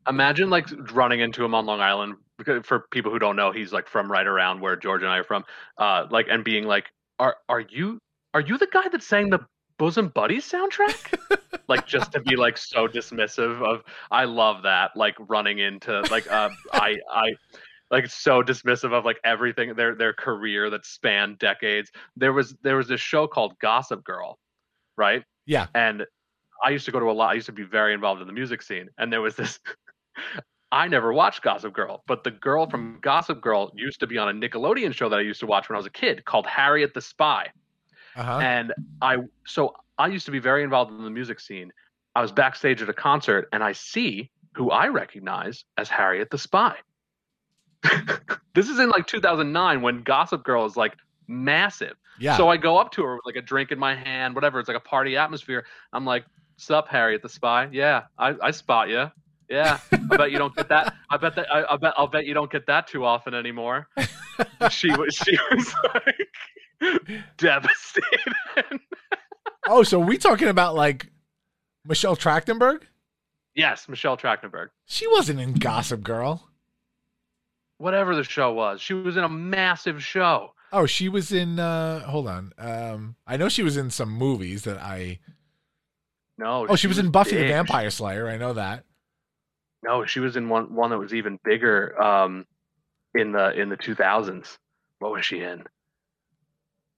[0.08, 2.16] Imagine like running into him on Long Island.
[2.38, 5.18] Because for people who don't know, he's like from right around where George and I
[5.18, 5.44] are from.
[5.78, 6.86] Uh, like and being like,
[7.20, 8.00] "Are are you
[8.34, 9.40] are you the guy that sang the
[9.78, 11.18] Bosom Buddies soundtrack?"
[11.68, 13.84] like just to be like so dismissive of.
[14.12, 14.92] I love that.
[14.96, 17.36] Like running into like uh, I I
[17.92, 21.92] like so dismissive of like everything their their career that spanned decades.
[22.16, 24.38] There was there was this show called Gossip Girl,
[24.98, 25.24] right?
[25.46, 25.68] Yeah.
[25.74, 26.06] And
[26.64, 27.32] I used to go to a lot.
[27.32, 29.60] I used to be very involved in the music scene, and there was this.
[30.76, 34.28] I never watched Gossip Girl, but the girl from Gossip Girl used to be on
[34.28, 36.94] a Nickelodeon show that I used to watch when I was a kid called Harriet
[36.94, 37.48] the Spy.
[38.18, 38.40] Uh huh.
[38.40, 41.72] And I, so I used to be very involved in the music scene.
[42.14, 46.38] I was backstage at a concert, and I see who I recognize as Harriet the
[46.38, 46.76] Spy.
[48.54, 50.98] this is in like 2009 when Gossip Girl is like
[51.30, 51.96] massive.
[52.20, 52.36] Yeah.
[52.36, 54.60] So I go up to her with like a drink in my hand, whatever.
[54.60, 55.66] It's like a party atmosphere.
[55.94, 56.26] I'm like,
[56.58, 57.70] "Sup, Harriet the Spy?
[57.72, 59.10] Yeah, I, I spot you.
[59.50, 60.96] Yeah, I bet you don't get that.
[61.10, 61.52] I bet that.
[61.52, 61.94] I, I bet.
[61.98, 63.88] I'll bet you don't get that too often anymore."
[64.72, 65.16] she was.
[65.16, 68.34] She was like devastated.
[69.68, 71.08] oh, so we talking about like
[71.86, 72.84] Michelle Trachtenberg?
[73.56, 74.70] yes, Michelle Trachtenberg.
[74.86, 76.50] She wasn't in Gossip Girl.
[77.78, 80.52] Whatever the show was, she was in a massive show.
[80.72, 82.54] Oh, she was in uh hold on.
[82.58, 85.20] Um I know she was in some movies that I
[86.38, 86.66] No.
[86.68, 87.48] Oh, she, was, in Buffy the.
[87.48, 88.28] Vampire Slayer.
[88.28, 88.84] I know that.
[89.86, 92.02] No, she was in one one that was even bigger.
[92.02, 92.46] Um,
[93.16, 94.58] in the in the 2000s.
[95.00, 95.64] What was she in?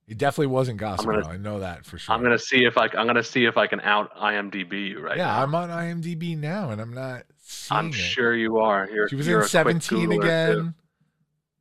[0.08, 1.32] It definitely wasn't Gossip gonna- Girl.
[1.32, 2.16] I know that for sure.
[2.16, 5.18] I'm gonna see if I I'm gonna see if I can out IMDb you right
[5.18, 5.44] yeah, now.
[5.44, 7.94] I'm on IMDb now and I'm not seeing I'm it.
[7.94, 8.90] sure you are.
[8.90, 10.56] You're, She was in 17 again.
[10.56, 10.74] too.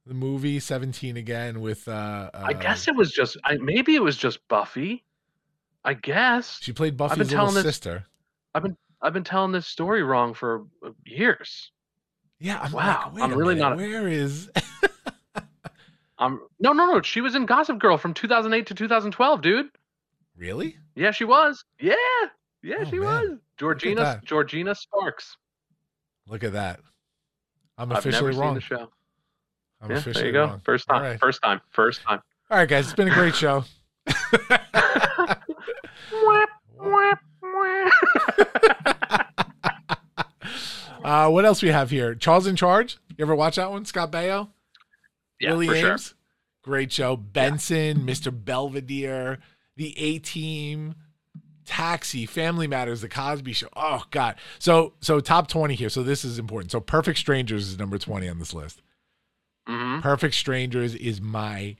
[0.06, 3.36] The movie 17 again with uh, uh I guess it was just.
[3.42, 5.02] I, maybe it was just Buffy.
[5.84, 8.06] I guess she played Buffy's little this- sister.
[8.54, 8.76] I've been
[9.24, 11.70] telling this story wrong for uh, years.
[12.40, 14.50] Yeah, I'm Wow, like, I'm really minute, not- Where is
[16.18, 17.02] Um, no, no, no.
[17.02, 19.66] She was in Gossip Girl from 2008 to 2012, dude.
[20.34, 20.76] Really?
[20.94, 21.62] Yeah, she was.
[21.78, 21.94] Yeah,
[22.62, 23.00] yeah, Oh, she man.
[23.30, 23.38] was.
[23.58, 24.20] Georgina.
[24.24, 25.36] Georgina Sparks.
[26.26, 26.80] Look at that.
[27.76, 28.88] I'm I've officially seen the show.
[29.82, 30.46] I'm yeah, officially there you go.
[30.46, 30.60] wrong.
[30.64, 31.02] First time.
[31.02, 31.20] right.
[31.20, 31.60] First time.
[31.70, 32.22] First time.
[32.50, 33.64] All right, guys, it's been a great show.
[41.04, 42.16] Uh, what else we have here?
[42.16, 42.98] Charles in Charge.
[43.16, 43.84] You ever watch that one?
[43.84, 44.48] Scott Baio,
[45.38, 45.94] Yeah, Willie for sure.
[45.94, 46.14] Aames.
[46.64, 47.16] Great show.
[47.16, 48.32] Benson, Mr.
[48.36, 49.38] Belvedere,
[49.76, 50.96] The A Team,
[51.64, 53.68] Taxi, Family Matters, The Cosby Show.
[53.76, 54.34] Oh God.
[54.58, 55.90] So so top twenty here.
[55.90, 56.72] So this is important.
[56.72, 58.82] So Perfect Strangers is number twenty on this list.
[59.68, 61.76] hmm Perfect Strangers is my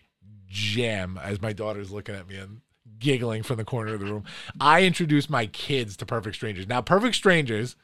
[0.46, 1.18] jam.
[1.20, 2.60] As my daughter's looking at me and
[2.98, 4.24] giggling from the corner of the room.
[4.60, 6.66] I introduced my kids to Perfect Strangers.
[6.66, 7.76] Now, Perfect Strangers,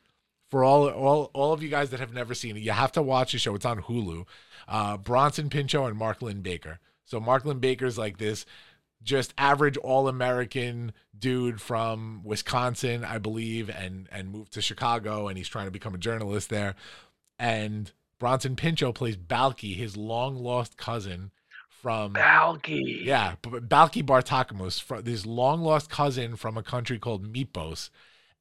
[0.51, 3.03] for all all all of you guys that have never seen it, you have to
[3.03, 3.55] watch the show.
[3.55, 4.27] It's on Hulu.
[4.69, 6.79] Uh, Bronson Pinchot and Mark Linn Baker.
[7.05, 8.47] So Mark Linn Baker's like this
[9.03, 15.37] just average all American dude from Wisconsin, I believe, and and moved to Chicago and
[15.37, 16.75] he's trying to become a journalist there.
[17.39, 21.33] And Bronson Pinchot plays Balki, his long lost cousin
[21.83, 23.05] from Balki.
[23.05, 27.91] yeah, Balki Bartokomous, fr- this long lost cousin from a country called Mypos,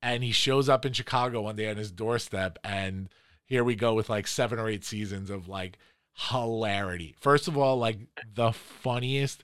[0.02, 3.10] and he shows up in Chicago one day on his doorstep, and
[3.46, 5.80] here we go with like seven or eight seasons of like
[6.14, 7.16] hilarity.
[7.20, 7.98] First of all, like
[8.36, 9.44] the funniest,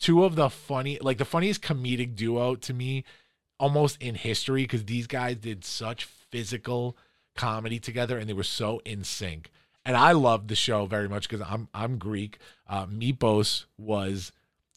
[0.00, 3.04] two of the funny, like the funniest comedic duo to me,
[3.58, 6.96] almost in history, because these guys did such physical
[7.34, 9.50] comedy together, and they were so in sync
[9.86, 12.38] and I loved the show very much because I'm I'm Greek.
[12.68, 14.32] Uh, Mypos was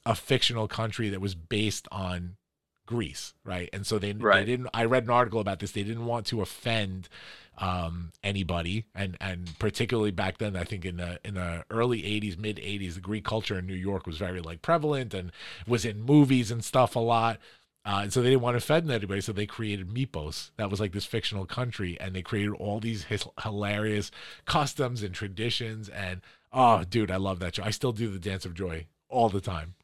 [0.05, 2.37] a fictional country that was based on
[2.85, 3.69] Greece, right?
[3.73, 4.67] And so they they didn't.
[4.73, 5.71] I read an article about this.
[5.71, 7.09] They didn't want to offend
[7.57, 12.37] um, anybody, and and particularly back then, I think in the in the early '80s,
[12.37, 15.31] mid '80s, the Greek culture in New York was very like prevalent and
[15.67, 17.39] was in movies and stuff a lot.
[17.85, 20.51] Uh, and so they didn't want to offend anybody, so they created Mypos.
[20.57, 24.11] That was like this fictional country, and they created all these his- hilarious
[24.45, 25.87] customs and traditions.
[25.89, 27.63] And oh, dude, I love that show.
[27.63, 29.75] I still do the Dance of Joy all the time.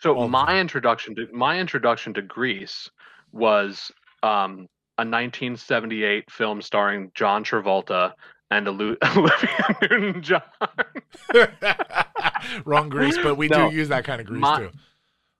[0.00, 0.58] So all my time.
[0.58, 2.90] introduction to my introduction to Grease
[3.32, 3.90] was
[4.22, 8.12] um, a 1978 film starring John Travolta
[8.50, 10.42] and Olu- Olivia Newton-John.
[12.64, 13.70] Wrong Greece, but we No.
[13.70, 14.70] do use that kind of grease My- too.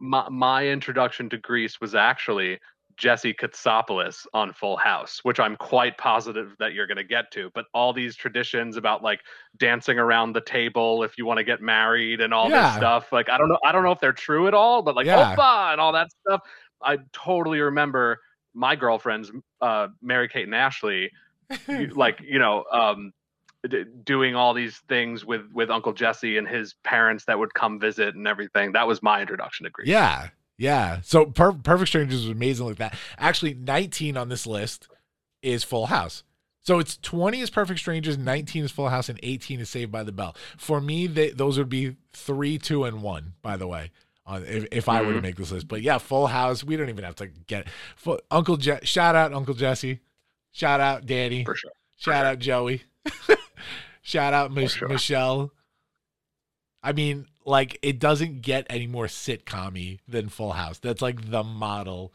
[0.00, 2.58] My, my introduction to Greece was actually
[2.96, 7.50] Jesse Katsopolis on Full House, which I'm quite positive that you're going to get to.
[7.54, 9.20] But all these traditions about like
[9.56, 12.68] dancing around the table if you want to get married and all Yeah.
[12.68, 14.94] this stuff, like I don't know, I don't know if they're true at all, but
[14.94, 15.34] like Yeah.
[15.34, 16.42] Opa and all that stuff,
[16.82, 18.20] I totally remember
[18.52, 21.10] my girlfriends, uh, Mary Kate and Ashley,
[21.94, 23.12] like you know um
[23.68, 27.78] d- doing all these things with with uncle jesse and his parents that would come
[27.80, 31.00] visit and everything that was my introduction to greece Yeah, yeah.
[31.02, 32.94] So per- Perfect Strangers was amazing like that.
[33.18, 34.88] Actually, 19 on this list
[35.42, 36.22] is Full House.
[36.62, 40.02] So it's 20 is Perfect Strangers, 19 is Full House, and 18 is Saved by
[40.02, 40.34] the Bell.
[40.56, 43.34] For me, they, those would be three, two, and one.
[43.42, 43.90] By the way,
[44.24, 45.22] on if, if I were to Mhm.
[45.22, 45.68] make this list.
[45.68, 46.64] But yeah, Full House.
[46.64, 50.00] We don't even have to get full, Uncle Je- Shout out Uncle Jesse.
[50.52, 51.44] Shout out Danny.
[51.44, 52.84] for sure Shout out Joey.
[54.02, 54.88] Shout out Mich- sure.
[54.88, 55.52] Michelle.
[56.82, 60.78] I mean, like it doesn't get any more sitcom than Full House.
[60.78, 62.12] That's like the model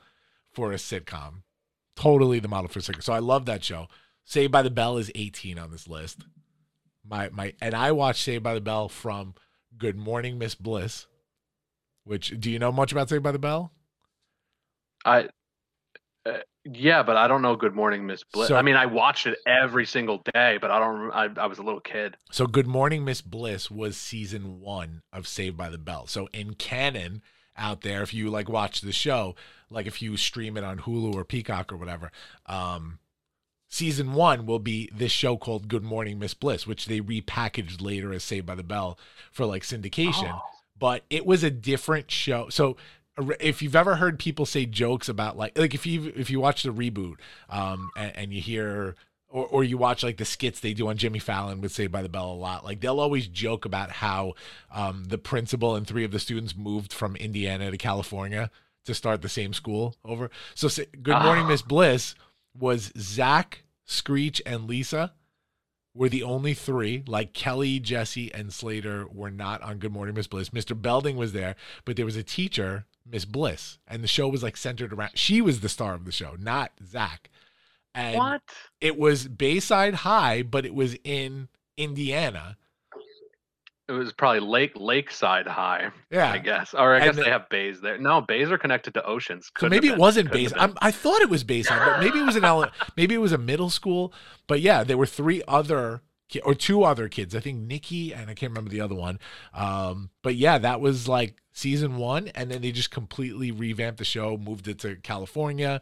[0.52, 1.41] for a sitcom.
[1.95, 3.04] Totally the model for a sitcom.
[3.04, 3.88] So I love that show.
[4.23, 6.25] Saved by the Bell is 18 on this list.
[7.04, 9.34] My my and I watched Saved by the Bell from
[9.75, 11.08] Good Morning Miss Bliss.
[12.04, 13.71] Which do you know much about Saved by the Bell?
[15.06, 15.30] i
[16.25, 16.38] uh,
[16.73, 19.38] yeah but i don't know good morning miss bliss So- i mean i watched it
[19.45, 23.03] every single day but i don't I, I was a little kid So Good Morning
[23.03, 26.05] Miss Bliss was season one of Saved by the Bell.
[26.08, 27.21] So in canon
[27.58, 29.36] out there, if you like watch the show,
[29.69, 32.12] like if you stream it on Hulu or Peacock or whatever,
[32.45, 32.99] um,
[33.67, 38.13] season one will be this show called Good Morning Miss Bliss, which they repackaged later
[38.13, 38.97] as Saved by the Bell
[39.32, 40.32] for like syndication.
[40.34, 40.41] Oh.
[40.77, 42.49] But it was a different show.
[42.49, 42.77] So
[43.39, 46.63] if you've ever heard people say jokes about like like if you if you watch
[46.63, 47.15] the reboot
[47.49, 48.95] um and, and you hear
[49.29, 52.01] or, or you watch like the skits they do on Jimmy Fallon with Saved by
[52.01, 52.65] the Bell a lot.
[52.65, 54.34] Like they'll always joke about how
[54.73, 58.49] um, the principal and three of the students moved from Indiana to California
[58.86, 60.32] to start the same school over.
[60.55, 61.49] So say, Good Morning Ah.
[61.49, 62.15] Miss Bliss
[62.58, 65.13] was Zack, Screech, and Lisa
[65.93, 67.03] were the only three.
[67.05, 70.49] Like Kelly, Jesse, and Slater were not on Good Morning Miss Bliss.
[70.49, 70.79] Mr.
[70.79, 71.55] Belding was there,
[71.86, 75.12] but there was a teacher, Miss Bliss, and the show was like centered around.
[75.15, 77.30] She was the star of the show, not Zack.
[77.95, 78.41] And what
[78.80, 82.58] it was Bayside High, but it was in Indiana.
[83.88, 86.32] it was probably lake lakeside high Yeah.
[86.32, 88.93] i guess or i And guess the- they have bays there no bays are connected
[88.93, 90.00] to oceans So Couldn't have maybe it been.
[90.00, 90.69] wasn't Couldn't have Bayside.
[90.69, 93.32] I'm, I thought it was Bayside, but maybe it was an ele- maybe it was
[93.32, 94.13] a middle school.
[94.45, 97.36] But yeah, there were three other ki- or two other kids.
[97.36, 99.20] I think Nikki and I can't remember the other one.
[99.54, 104.06] Um, but yeah, that was like season one, and then they just completely revamped the
[104.06, 105.82] show, moved it to California,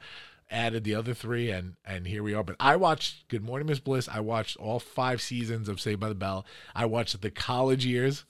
[0.49, 2.43] added the other three, and and here we are.
[2.43, 4.07] But I watched Good Morning Miss Bliss.
[4.09, 6.45] I watched all five seasons of Saved by the Bell.
[6.73, 8.25] I watched the college years.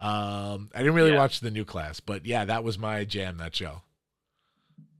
[0.00, 1.18] Um, I didn't really Yeah.
[1.18, 3.38] watch the new class, but yeah, that was my jam.
[3.38, 3.82] That show.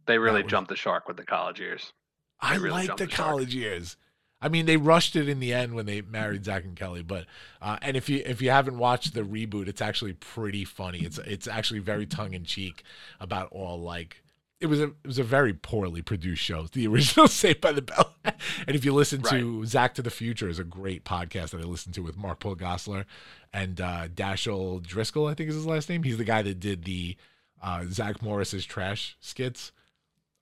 [0.07, 1.93] They really jumped the shark with the college years.
[2.41, 3.97] I really like the the college years.
[4.45, 7.25] I mean, they rushed it in the end when they married Zack and Kelly, but
[7.63, 10.99] uh, and if you if you haven't watched the reboot, it's actually pretty funny.
[10.99, 12.83] It's it's actually very tongue in cheek
[13.19, 14.23] about all like
[14.61, 16.67] it was a it was a very poorly produced show.
[16.71, 20.49] The original Saved by the Bell, and if you listen to Zack to the Future,
[20.51, 23.07] is a great podcast that I listen to with Mark Paul Gosselaar
[23.53, 25.27] and uh, Dashiell Driscoll.
[25.27, 26.03] I think is his last name.
[26.03, 27.17] He's the guy that did the
[27.63, 29.73] uh, Zack Morris's trash skits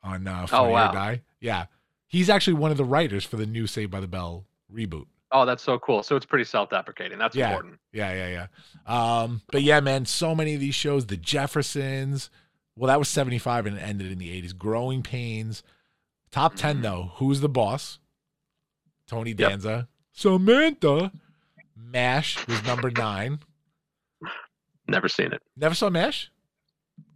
[0.02, 0.90] on uh, Funny Oh, wow.
[0.90, 1.20] or Die.
[1.40, 1.66] Yeah,
[2.12, 5.06] he's actually one of the writers for the new Saved by the Bell reboot.
[5.32, 6.02] Oh, that's so cool.
[6.02, 7.18] So it's pretty self-deprecating.
[7.18, 7.48] That's Yeah.
[7.48, 7.80] important.
[7.92, 8.46] Yeah, yeah,
[8.86, 9.22] yeah.
[9.22, 12.28] Um, but yeah, man, so many of these shows, The Jeffersons.
[12.76, 14.52] Well, that was 75 and it ended in the 80s.
[14.52, 15.62] Growing Pains.
[16.30, 16.82] Top 10, Mhm.
[16.82, 17.12] though.
[17.16, 17.98] Who's the boss?
[19.06, 19.38] Tony Yep.
[19.38, 19.88] Danza.
[20.12, 21.12] Samantha.
[21.76, 23.40] MASH was number nine.
[24.86, 25.42] Never seen it.
[25.56, 26.30] Never saw MASH?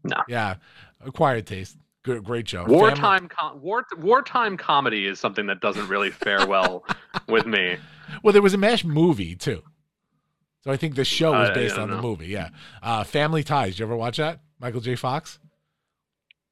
[0.04, 0.16] No.
[0.28, 0.56] Yeah.
[1.00, 1.76] Acquired taste.
[2.06, 2.64] Good, great show.
[2.64, 6.86] Wartime com- war- wartime comedy is something that doesn't really fare well
[7.28, 7.76] with me.
[8.22, 9.62] Well, there was a MASH movie, too.
[10.62, 12.28] So I think the show was Uh, based on the movie.
[12.28, 12.50] Yeah.
[12.82, 13.72] Uh, Family Ties.
[13.72, 14.40] Did you ever watch that?
[14.60, 14.94] Michael J.
[14.96, 15.38] Fox?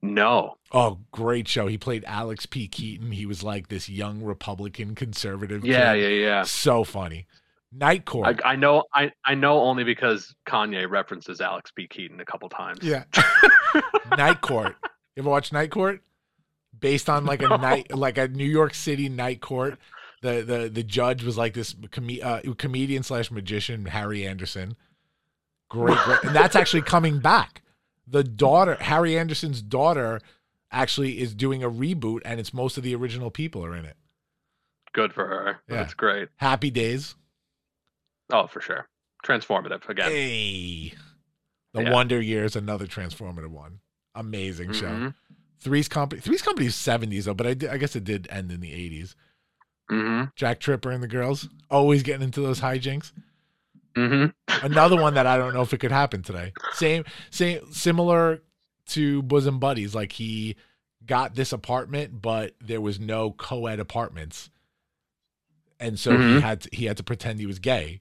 [0.02, 0.56] No.
[0.72, 1.66] Oh, great show.
[1.66, 2.68] He played Alex P.
[2.68, 3.12] Keaton.
[3.12, 5.64] He was like this young Republican conservative.
[5.64, 6.02] Yeah, kid.
[6.02, 6.42] yeah, yeah.
[6.42, 7.26] So funny.
[7.72, 8.40] Night Court.
[8.44, 8.84] I, I know.
[8.92, 11.86] I, I know only because Kanye references Alex P.
[11.88, 12.80] Keaton a couple times.
[12.82, 13.04] yeah.
[14.16, 14.76] Night Court.
[15.16, 16.00] You ever watch Night Court?
[16.78, 17.56] Based on like a No.
[17.56, 19.78] night, like a New York City night court.
[20.22, 24.76] The the the judge was like this com- uh, comedian slash magician Harry Anderson.
[25.70, 27.62] Great, great, and that's actually coming back.
[28.06, 30.20] The daughter, Harry Anderson's daughter,
[30.72, 33.96] actually is doing a reboot, and it's most of the original people are in it.
[34.92, 35.60] Good for her.
[35.68, 35.76] Yeah.
[35.76, 36.28] That's great.
[36.36, 37.14] Happy Days.
[38.32, 38.88] Oh, for sure.
[39.24, 40.10] Transformative again.
[40.10, 40.94] Hey.
[41.72, 41.92] The Yeah.
[41.92, 43.80] Wonder Years, another transformative one.
[44.14, 44.86] Amazing show.
[44.88, 45.14] Mhm.
[45.60, 46.20] Three's Company.
[46.20, 49.14] Three's Company is 70s, though, but I, I guess it did end in the 80s.
[49.90, 50.32] Mhm.
[50.36, 53.12] Jack Tripper and the girls, always getting into those hijinks.
[53.96, 54.32] Mhm.
[54.62, 56.52] Another one that I don't know if it could happen today.
[56.72, 58.42] Same, same, similar
[58.88, 59.94] to Bosom Buddies.
[59.94, 60.56] Like he
[61.06, 64.50] got this apartment, but there was no co-ed apartments,
[65.78, 66.40] and so he Mhm.
[66.40, 68.00] had to, he had to pretend he was gay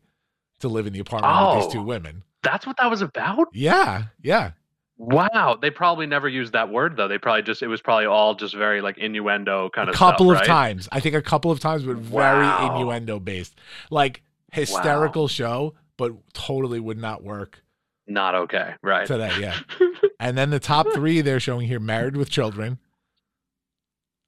[0.59, 1.79] to live in the apartment with these Oh.
[1.79, 2.23] two women.
[2.43, 3.49] That's what that was about.
[3.53, 4.51] Yeah, yeah.
[4.97, 5.57] Wow.
[5.61, 7.07] They probably never used that word though.
[7.07, 9.95] They probably just it was probably all just very like innuendo kind of.
[9.95, 10.47] a couple stuff, of right?
[10.47, 10.87] times.
[10.91, 12.75] I think a couple of times, but very Wow.
[12.75, 13.55] innuendo based.
[13.89, 17.63] Like hysterical show, but totally would not work
[18.07, 18.75] Not okay.
[18.83, 19.07] Right.
[19.07, 19.31] today.
[19.39, 19.57] Yeah.
[20.19, 22.77] and then the top three they're showing here: Married with Children.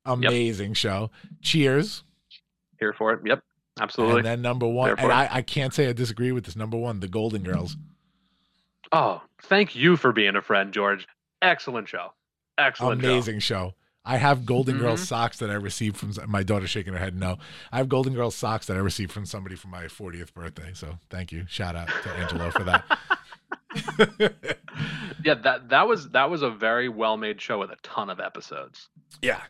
[0.05, 1.09] Amazing show.
[1.41, 2.03] Cheers.
[2.79, 3.21] Here for it.
[3.25, 3.41] Yep.
[3.79, 4.17] Absolutely.
[4.17, 5.11] And then number one, and.
[5.11, 6.55] I, I can't say I disagree with this.
[6.55, 7.75] Number one, The Golden Girls.
[8.95, 11.07] Oh, thank you for being a friend, George.
[11.41, 12.13] Excellent show.
[12.57, 13.03] Excellent.
[13.03, 13.73] Amazing show.
[14.07, 15.05] I have Golden Girls Mhm.
[15.07, 17.15] socks that I received from my daughter shaking her head.
[17.15, 17.37] No,
[17.71, 20.71] I have Golden Girls socks that I received from somebody for my 40th birthday.
[20.73, 21.45] So thank you.
[21.47, 22.85] Shout out to Angelo for that.
[25.23, 28.19] Yeah, that that was that was a very well made show with a ton of
[28.19, 28.89] episodes.
[29.21, 29.41] yeah.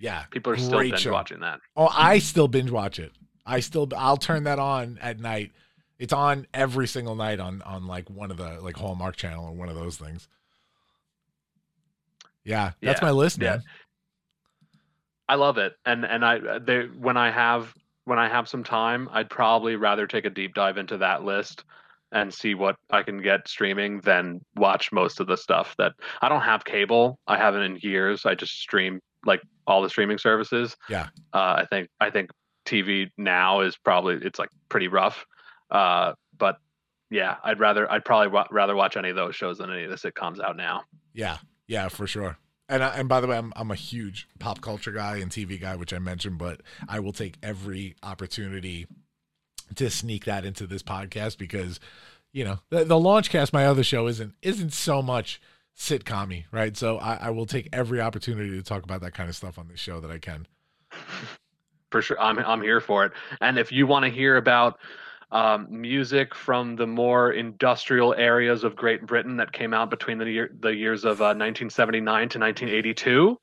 [0.00, 0.24] Yeah.
[0.30, 1.12] People are still binge show.
[1.12, 1.60] watching that.
[1.76, 3.12] Oh, I still binge watch it.
[3.46, 5.52] I still I'll turn that on at night.
[5.98, 9.52] It's on every single night on on like one of the like Hallmark channel or
[9.52, 10.28] one of those things.
[12.44, 13.50] Yeah, that's Yeah, my list, yeah.
[13.50, 13.62] man.
[15.28, 19.08] I love it, and and I they when I have when I have some time,
[19.12, 21.64] I'd probably rather take a deep dive into that list
[22.12, 26.28] and see what I can get streaming than watch most of the stuff that I
[26.28, 27.18] don't have cable.
[27.26, 28.26] I haven't in years.
[28.26, 30.76] I just stream like all the streaming services.
[30.88, 31.08] Yeah.
[31.32, 32.30] Uh, I think I think
[32.66, 35.24] TV now is probably it's like pretty rough.
[35.74, 36.58] Uh, but
[37.10, 39.90] yeah, I'd rather I'd probably wa- rather watch any of those shows than any of
[39.90, 40.84] the sitcoms out now.
[41.12, 42.38] Yeah, yeah, for sure.
[42.68, 45.60] And I, and by the way, I'm I'm a huge pop culture guy and TV
[45.60, 48.86] guy, which I mentioned, but I will take every opportunity
[49.74, 51.80] to sneak that into this podcast because,
[52.32, 55.42] you know, the, the Launchcast, my other show, isn't isn't so much
[55.76, 56.76] sitcom right?
[56.76, 59.66] So I, I will take every opportunity to talk about that kind of stuff on
[59.66, 60.46] this show that I can.
[61.94, 64.80] for sure i'm i'm here for it and if you want to hear about
[65.34, 70.30] um, music from the more industrial areas of Great Britain that came out between the
[70.30, 73.38] year the years of uh, 1979 to 1982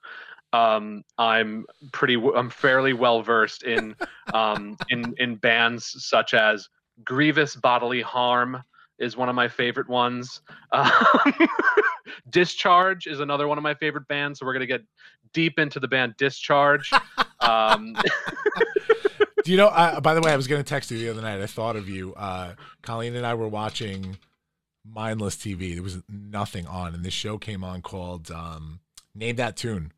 [0.53, 3.95] um, I'm pretty I'm fairly well versed in
[4.33, 6.67] um, in in bands such as
[7.03, 8.61] Grievous Bodily Harm
[8.99, 10.41] is one of my favorite ones.
[10.71, 10.91] Um,
[12.29, 14.83] Discharge is another one of my favorite bands, so we're gonna get
[15.33, 16.89] deep into the band Discharge.
[19.43, 19.67] Do you know?
[19.67, 21.41] Uh, by the way, I was going to text you the other night.
[21.41, 22.13] I thought of you.
[22.15, 24.17] Uh, Colleen and I were watching
[24.85, 25.73] mindless TV.
[25.73, 28.79] There was nothing on, and this show came on called um,
[29.15, 29.91] "Name That Tune."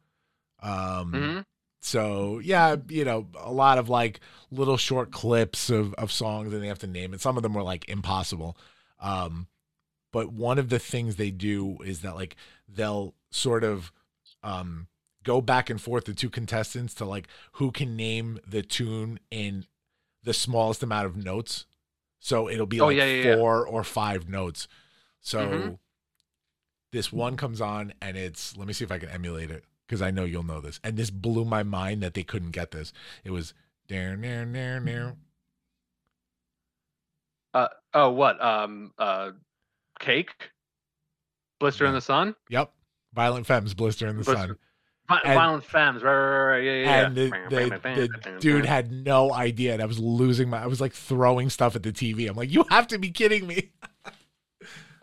[0.62, 1.46] Um, mhm.
[1.82, 4.22] So yeah, you know, a lot of like
[4.52, 7.22] little short clips of of songs, and they have to name it.
[7.22, 8.58] Some of them were like impossible.
[9.00, 9.48] Um,
[10.14, 12.36] but one of the things they do is that like
[12.70, 13.91] they'll sort of
[14.44, 14.88] um
[15.24, 19.66] go back and forth the two contestants to like who can name the tune in
[20.24, 21.66] the smallest amount of notes.
[22.20, 23.36] So it'll be Oh, like yeah, yeah, yeah.
[23.36, 24.68] four or five notes.
[25.20, 25.80] So Mhm.
[26.92, 30.02] this one comes on and it's let me see if I can emulate it because
[30.02, 30.80] I know you'll know this.
[30.84, 32.94] And this blew my mind that they couldn't get this.
[33.24, 33.54] It was
[33.88, 35.16] there, there, there, there.
[37.94, 38.42] Oh, what?
[38.42, 39.32] Um, uh,
[40.00, 40.32] cake,
[41.60, 42.74] blister in the sun, Yep.
[43.14, 44.48] Violent Femmes, Blister in the Blister.
[44.48, 44.58] Sun.
[45.24, 46.03] Violent femmes.
[46.03, 46.64] Right, right, right.
[46.64, 46.84] Yeah, yeah.
[46.84, 47.05] yeah.
[47.05, 49.74] And the, the, the dude had no idea.
[49.74, 52.30] And I was losing my, I was like throwing stuff at the TV.
[52.30, 53.72] I'm like, you have to be kidding me.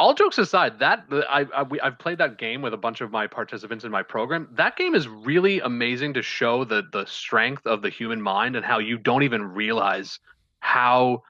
[0.00, 3.10] all jokes aside, that I, I we, I've played that game with a bunch of
[3.10, 4.48] my participants in my program.
[4.52, 8.64] That game is really amazing to show the the strength of the human mind and
[8.64, 10.18] how you don't even realize
[10.60, 11.22] how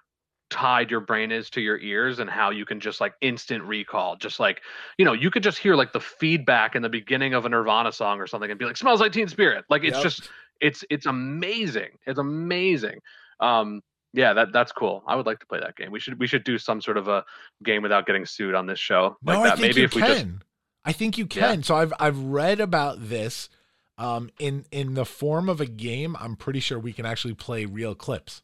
[0.50, 4.16] tied your brain is to your ears and how you can just like instant recall
[4.16, 4.62] just like
[4.98, 7.92] you know you could just hear like the feedback in the beginning of a nirvana
[7.92, 10.02] song or something and be like smells like teen spirit like it's Yep.
[10.02, 10.28] just
[10.60, 12.98] it's it's amazing it's amazing
[13.40, 13.80] um
[14.12, 16.44] yeah that that's cool i would like to play that game we should we should
[16.44, 17.24] do some sort of a
[17.64, 19.94] game without getting sued on this show like no, that I think maybe you if
[19.94, 20.06] we can.
[20.06, 20.26] just
[20.84, 21.52] I think you Yeah.
[21.52, 21.62] can.
[21.62, 23.48] So I've I've read about this
[23.98, 26.16] um in in the form of a game.
[26.18, 28.42] I'm pretty sure we can actually play real clips.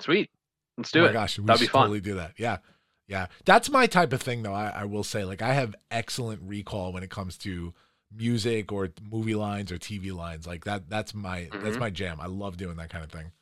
[0.00, 0.30] sweet
[0.78, 1.82] let's oh do my it gosh, we That'd be should fun.
[1.82, 2.32] totally do that.
[2.38, 2.58] Yeah.
[3.06, 3.26] Yeah.
[3.44, 4.54] That's my type of thing though.
[4.54, 7.74] I, I will say like I have excellent recall when it comes to
[8.14, 10.46] music or movie lines or TV lines.
[10.46, 11.80] Like that that's my that's Mhm.
[11.80, 12.18] my jam.
[12.20, 13.32] I love doing that kind of thing.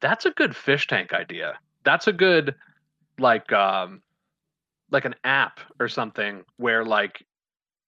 [0.00, 2.54] that's a good fish tank idea that's a good
[3.18, 4.00] like um
[4.90, 7.24] like an app or something where like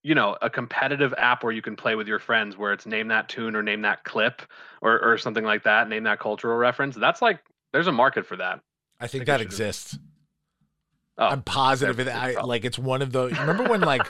[0.02, 3.08] you know a competitive app where you can play with your friends where it's name
[3.08, 4.42] that tune or name that clip
[4.82, 7.40] or or something like that name that cultural reference that's like
[7.72, 8.60] there's a market for that
[9.00, 9.98] I think think that exists.
[11.18, 14.06] Oh, I'm positive it, I like it's one of the remember when like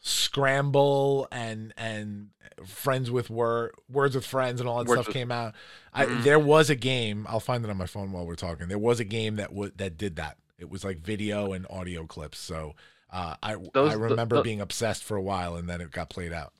[0.00, 2.28] Scramble and and
[2.66, 5.54] Friends with Word Words with Friends and all that Words stuff with- came out.
[5.92, 6.22] I Mhm.
[6.24, 8.68] there was a game, I'll find it on my phone while we're talking.
[8.68, 10.38] There was a game that would that did that.
[10.58, 12.38] It was like video and audio clips.
[12.38, 12.74] So
[13.10, 15.90] uh, I Those- I the- remember the- being obsessed for a while and then it
[15.90, 16.52] got played out.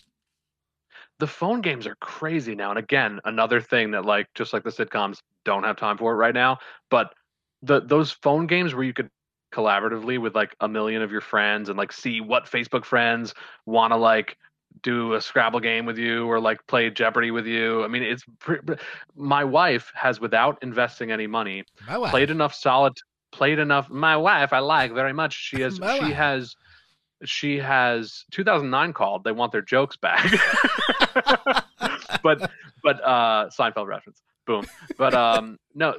[1.19, 4.71] the phone games are crazy now and again another thing that like just like the
[4.71, 6.59] sitcoms don't have time for it right now
[6.91, 7.13] but
[7.63, 9.11] the those phone games where you could
[9.53, 13.35] collaboratively with like a million of your friends and like see what facebook friends
[13.67, 14.37] want to like
[14.83, 17.85] do a scrabble game with you or like play jeopardy with you.
[17.85, 18.77] I mean it's pre- pre-
[19.15, 21.65] my wife has without investing any money
[22.11, 22.95] played enough solid
[23.33, 26.15] played enough my wife i like very much she has My she wife.
[26.15, 26.57] has
[27.25, 30.25] she has 2009 called they want their jokes back.
[32.23, 32.51] But
[32.83, 34.65] but uh seinfeld reference boom
[34.99, 35.95] but um no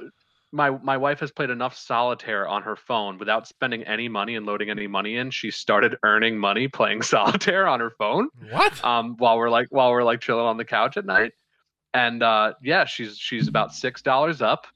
[0.52, 4.46] my my wife has played enough solitaire on her phone without spending any money and
[4.46, 8.84] loading any money in she started earning money playing solitaire on her phone What?
[8.84, 11.32] um while we're like while we're like chilling on the couch at night
[11.92, 14.66] and uh yeah she's she's about six dollars up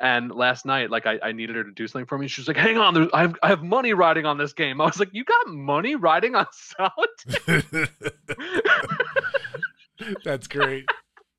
[0.00, 2.48] and last night like I, I needed her to do something for me She was
[2.48, 4.98] like hang on there's, I, have, I have money riding on this game i was
[4.98, 7.88] like you got money riding on solitaire
[10.24, 10.84] That's great.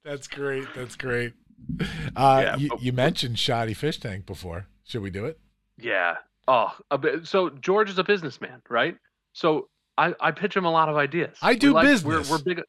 [0.04, 0.66] That's great.
[0.76, 1.34] That's great.
[2.16, 4.68] Uh, Yeah, you, you mentioned Shoddy Fish Tank before.
[4.86, 5.40] Should we do it?
[5.78, 6.16] yeah
[6.48, 8.96] oh a bit, so george is a businessman right
[9.34, 12.30] so i i pitch him a lot of ideas I We do like- business.
[12.30, 12.62] we're, we're big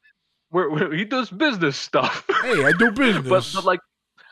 [0.51, 3.29] we're, we're, he does business stuff Hey, I do business.
[3.29, 3.79] but, but like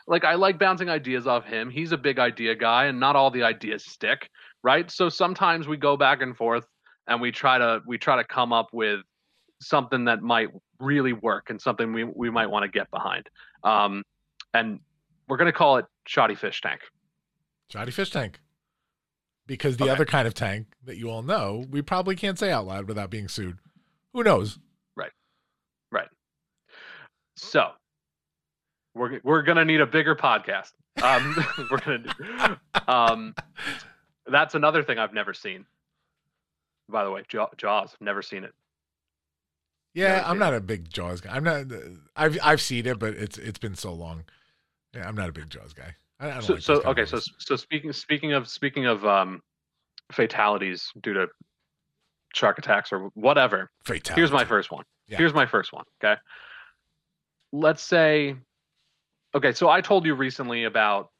[0.08, 1.70] like I like bouncing ideas off him.
[1.70, 4.28] He's a big idea guy, and not all the ideas stick,
[4.62, 4.88] right?
[4.90, 6.64] So sometimes we go back and forth,
[7.08, 9.00] and we try to we try to come up with
[9.60, 10.48] something that might
[10.78, 13.26] really work and something we we might want to get behind.
[13.64, 14.04] Um,
[14.56, 14.80] and
[15.28, 16.80] we're gonna call it Shoddy Fish Tank.
[17.70, 18.40] Shoddy Fish Tank.
[19.46, 19.92] Because the Okay.
[19.92, 23.10] other kind of tank that you all know, we probably can't say out loud without
[23.10, 23.58] being sued.
[24.12, 24.58] Who knows?
[24.96, 25.12] Right.
[25.92, 26.08] Right.
[27.36, 27.70] So
[28.94, 30.72] we're we're gonna need a bigger podcast.
[31.02, 31.36] Um,
[31.70, 33.34] we're gonna um,
[34.26, 35.64] that's another thing I've never seen.
[36.88, 38.52] By the way, Jaw- Jaws, never seen it.
[39.94, 41.34] Yeah, I'm not a big Jaws guy.
[41.34, 41.66] I'm not.
[42.16, 44.24] I've I've seen it, but it's it's been so long.
[44.96, 45.94] Yeah, I'm not a big Jaws guy.
[46.18, 49.42] I, I don't so, like so okay so so speaking speaking of speaking of um
[50.10, 51.26] fatalities due to
[52.34, 53.70] shark attacks or whatever.
[53.84, 54.20] Fatality.
[54.20, 54.84] Here's my first one.
[55.08, 55.18] Yeah.
[55.18, 55.84] Here's my first one.
[56.02, 56.20] Okay.
[57.52, 58.36] Let's say,
[59.34, 61.10] okay, so I told you recently about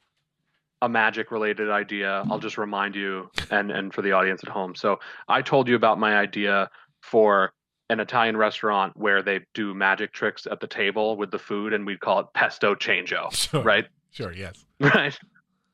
[0.81, 2.23] a magic related idea.
[2.29, 4.75] I'll just remind you and and for the audience at home.
[4.75, 6.69] So I told you about my idea
[7.01, 7.51] for
[7.89, 11.85] an Italian restaurant where they do magic tricks at the table with the food, and
[11.85, 13.63] we'd call it pesto changeo, Sure.
[13.63, 13.85] right?
[14.11, 14.31] Sure.
[14.33, 14.65] Yes.
[14.79, 15.17] Right.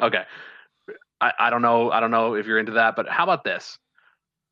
[0.01, 0.23] Okay.
[1.21, 1.91] I, I don't know.
[1.91, 3.77] I don't know if you're into that, but how about this?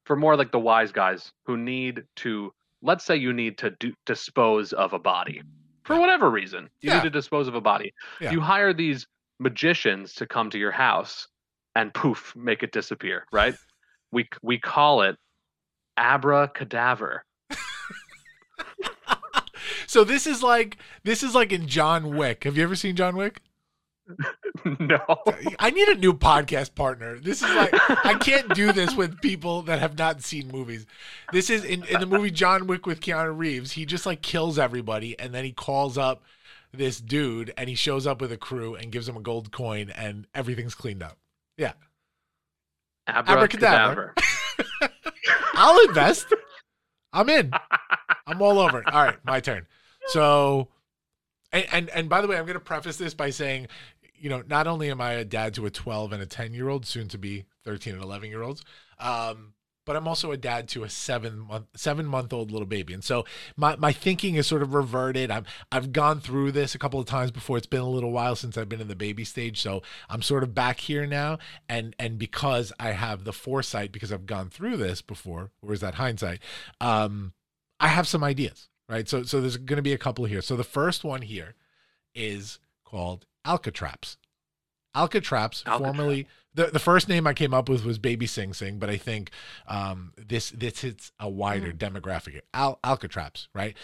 [0.05, 3.93] For more like the wise guys who need to, let's say you need to do,
[4.05, 5.41] dispose of a body
[5.83, 6.97] for whatever reason, you Yeah.
[6.97, 7.93] need to dispose of a body.
[8.19, 8.31] Yeah.
[8.31, 9.07] You hire these
[9.39, 11.27] magicians to come to your house
[11.75, 13.25] and poof, make it disappear.
[13.31, 13.55] Right?
[14.11, 15.15] we we call it
[15.99, 17.19] abracadaver.
[19.91, 22.45] So this is like this is like in John Wick.
[22.45, 23.41] Have you ever seen John Wick?
[24.79, 24.99] no.
[25.59, 27.19] I need a new podcast partner.
[27.19, 27.73] This is like
[28.05, 30.85] I can't do this with people that have not seen movies.
[31.33, 33.73] This is in, in the movie John Wick with Keanu Reeves.
[33.73, 36.23] He just like kills everybody and then he calls up
[36.71, 39.89] this dude and he shows up with a crew and gives him a gold coin
[39.89, 41.17] and everything's cleaned up.
[41.57, 41.73] Yeah.
[43.07, 44.13] Abracadabra.
[45.53, 46.33] I'll invest.
[47.11, 47.51] I'm in.
[48.31, 48.87] I'm all over it.
[48.87, 49.67] All right, my turn.
[50.07, 50.69] So,
[51.51, 53.67] and and, and by the way, I'm going to preface this by saying,
[54.15, 56.69] you know, not only am I a dad to a 12 and a 10 year
[56.69, 58.63] old, soon to be 13 and 11 year olds,
[58.99, 59.53] um,
[59.85, 63.03] but I'm also a dad to a seven month seven month old little baby, and
[63.03, 63.25] so
[63.57, 65.31] my my thinking is sort of reverted.
[65.31, 67.57] I've I've gone through this a couple of times before.
[67.57, 70.43] It's been a little while since I've been in the baby stage, so I'm sort
[70.43, 71.39] of back here now.
[71.67, 75.81] And and because I have the foresight, because I've gone through this before, or is
[75.81, 76.39] that hindsight?
[76.79, 77.33] Um,
[77.81, 79.09] I have some ideas, right?
[79.09, 80.41] So so there's going to be a couple here.
[80.41, 81.55] So the first one here
[82.15, 84.17] is called Alcatraps.
[84.95, 85.77] Alcatraps, Alcatrap.
[85.77, 88.97] formerly the, the first name I came up with was Baby Sing Sing, but I
[88.97, 89.31] think
[89.67, 92.39] um, this this hits a wider demographic.
[92.53, 93.75] Al- Alcatraps, right?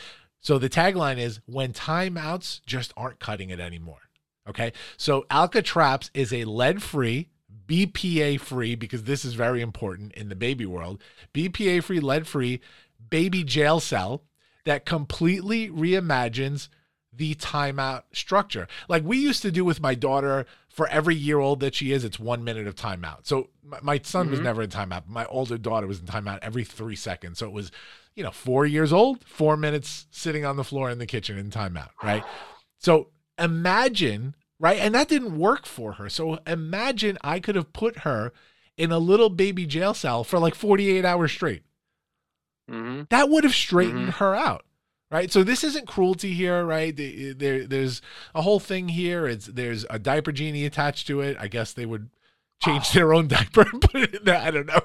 [0.42, 4.02] So the tagline is when timeouts just aren't cutting it anymore.
[4.48, 7.28] Okay, so Alcatraps is a lead-free,
[7.68, 11.02] BPA-free because this is very important in the baby world.
[11.34, 12.62] BPA-free, lead-free
[13.10, 14.24] baby jail cell
[14.66, 16.68] that completely reimagines
[17.14, 18.68] the timeout structure.
[18.88, 22.04] Like we used to do with my daughter for every year old that she is,
[22.04, 23.26] it's one minute of timeout.
[23.26, 24.44] So my, my son was Mhm.
[24.44, 25.08] never in timeout.
[25.08, 27.40] My older daughter was in timeout every three seconds.
[27.40, 27.72] So it was,
[28.16, 31.50] you know, four years old, four minutes sitting on the floor in the kitchen in
[31.50, 32.24] timeout, right?
[32.78, 34.78] So imagine, right?
[34.80, 36.10] And that didn't work for her.
[36.10, 38.32] So imagine I could have put her
[38.76, 41.64] in a little baby jail cell for like 48 hours straight
[42.70, 44.64] hmm that would have straightened her out
[45.10, 45.32] right?
[45.32, 46.96] So this isn't cruelty here right?
[46.96, 48.02] There there's
[48.36, 49.28] a whole thing here.
[49.28, 51.38] It's there's a diaper genie attached to it.
[51.40, 52.10] I guess they would
[52.64, 54.82] change their own diaper and put it in there i don't know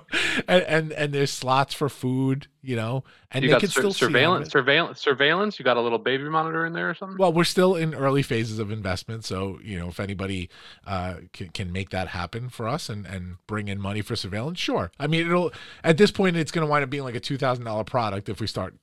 [0.46, 3.80] and and, and there's slots for food you know and You they got could sur-
[3.80, 5.58] still see out of surveillance, surveillance, surveillance.
[5.58, 7.16] You got a little baby monitor in there or something.
[7.18, 10.50] well we're still in early phases of investment so you know if anybody
[10.86, 14.58] uh, can, can make that happen for us and and bring in money for surveillance
[14.58, 15.50] sure i mean it'll
[15.82, 18.46] at this point it's going to wind up being like a $2000 product if we
[18.46, 18.74] start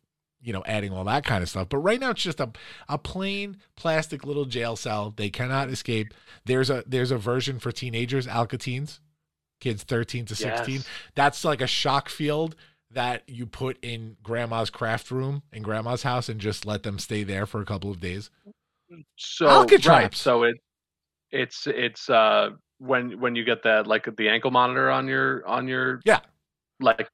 [0.41, 1.69] you know adding all that kind of stuff.
[1.69, 2.49] But right now it's just a,
[2.87, 5.13] a plain plastic little jail cell.
[5.15, 6.13] They cannot escape.
[6.45, 8.99] There's a there's a version for teenagers alcatines
[9.59, 10.87] kids 13 to 16 Yes.
[11.15, 12.55] that's like a shock field
[12.91, 17.23] that you put in grandma's craft room in grandma's house and just let them stay
[17.23, 18.29] there for a couple of days.
[19.17, 20.55] So right, so it
[21.31, 25.67] it's it's uh when when you get that like the ankle monitor on your on
[25.67, 26.21] your Yeah.
[26.79, 27.09] like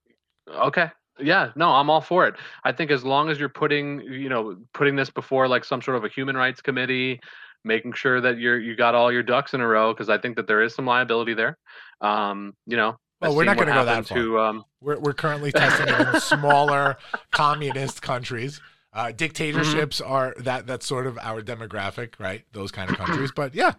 [0.47, 4.27] okay yeah no i'm all for it i think as long as you're putting you
[4.29, 7.19] know putting this before like some sort of a human rights committee
[7.63, 10.35] making sure that you're you got all your ducks in a row because i think
[10.35, 11.57] that there is some liability there
[12.01, 14.17] um you know Well, we're not gonna go that far.
[14.17, 16.97] to um We're, we're currently testing in smaller
[17.31, 18.59] communist countries.
[18.93, 20.11] Uh, dictatorships Mm-hmm.
[20.11, 22.43] are that that's sort of our demographic, right?
[22.53, 23.29] Those kind of countries.
[23.35, 23.73] But yeah,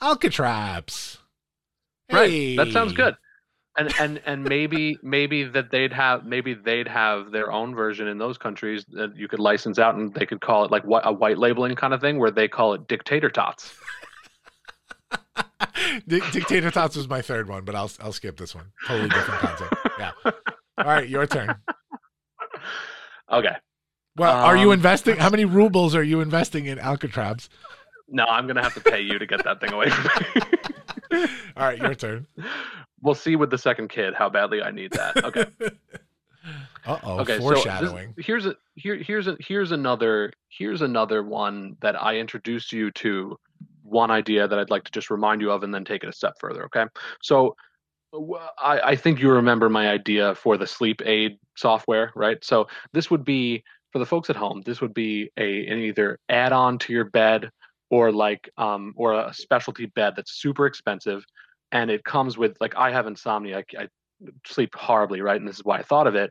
[0.00, 1.18] Alcatraps.
[2.12, 2.56] Right.
[2.56, 3.16] That sounds good.
[3.78, 8.18] And and and maybe maybe that they'd have maybe they'd have their own version in
[8.18, 11.12] those countries that you could license out and they could call it like whi- a
[11.12, 13.72] white labeling kind of thing where they call it dictator tots.
[16.06, 18.66] Dictator Tots was my third one, but I'll I'll skip this one.
[18.86, 19.74] Totally different concept.
[19.98, 20.10] Yeah.
[20.24, 21.54] All right, your turn.
[23.30, 23.56] Okay.
[24.16, 25.16] Well, are you Um, investing?
[25.16, 27.48] How many rubles are you investing in Alcatraps?
[28.08, 30.58] No, I'm gonna have to pay you to get that thing away from me.
[31.12, 32.26] All right, your turn.
[33.02, 35.24] we'll see with the second kid how badly I need that.
[35.24, 35.46] Okay.
[36.86, 38.08] Uh oh, okay foreshadowing.
[38.08, 42.72] so this, here's a here here's a here's another here's another one that i introduced
[42.72, 43.36] you to
[43.82, 46.12] one idea that i'd like to just remind you of and then take it a
[46.12, 46.86] step further okay
[47.20, 47.54] so
[48.58, 52.42] I, I think you remember my idea for the sleep aid software, right?
[52.42, 54.62] So this would be for the folks at home.
[54.64, 57.50] This would be a an either add-on to your bed
[57.90, 61.24] or like um or a specialty bed that's super expensive,
[61.72, 63.58] and it comes with like I have insomnia.
[63.58, 63.88] I, I
[64.46, 65.38] sleep horribly, right?
[65.38, 66.30] And this is why I thought of it.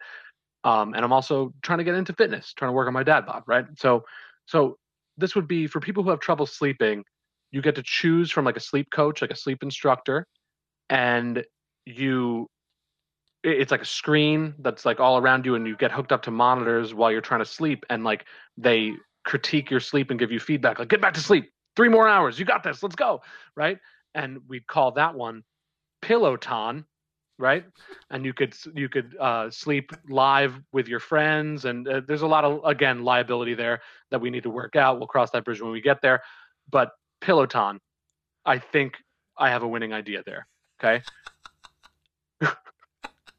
[0.63, 3.25] Um, and I'm also trying to get into fitness, trying to work on my dad
[3.25, 3.65] bod, right?
[3.77, 4.03] So
[4.45, 4.77] so
[5.17, 7.03] this would be for people who have trouble sleeping.
[7.51, 10.25] You get to choose from like a sleep coach, like a sleep instructor,
[10.89, 11.45] and
[11.85, 12.47] you
[13.43, 16.31] it's like a screen that's like all around you and you get hooked up to
[16.31, 18.25] monitors while you're trying to sleep and like
[18.57, 18.93] they
[19.27, 22.39] critique your sleep and give you feedback like get back to sleep three more hours
[22.39, 23.21] you got this let's go
[23.57, 23.77] right
[24.15, 25.43] and we'd call that one
[26.01, 26.85] Pillowton
[27.37, 27.65] right
[28.09, 32.27] and you could you could uh, sleep live with your friends and uh, there's a
[32.27, 35.61] lot of again liability there that we need to work out we'll cross that bridge
[35.61, 36.23] when we get there
[36.71, 37.79] but Pillowton
[38.45, 38.93] i think
[39.37, 40.47] i have a winning idea there
[40.81, 41.03] okay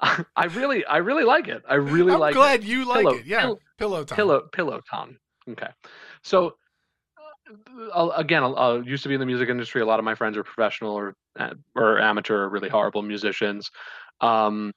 [0.01, 1.65] I really, I really like it.
[1.69, 2.15] I really like.
[2.15, 2.35] I'm like.
[2.35, 2.67] glad it.
[2.67, 3.27] you like Pillow- it.
[3.27, 4.17] Yeah, pill- pillow time.
[4.17, 5.19] Pillow, pillow ton.
[5.49, 5.69] Okay,
[6.23, 6.55] so
[7.95, 9.81] uh, again, I used to be in the music industry.
[9.81, 13.71] A lot of my friends are professional or uh, or amateur, really horrible musicians,
[14.21, 14.73] um,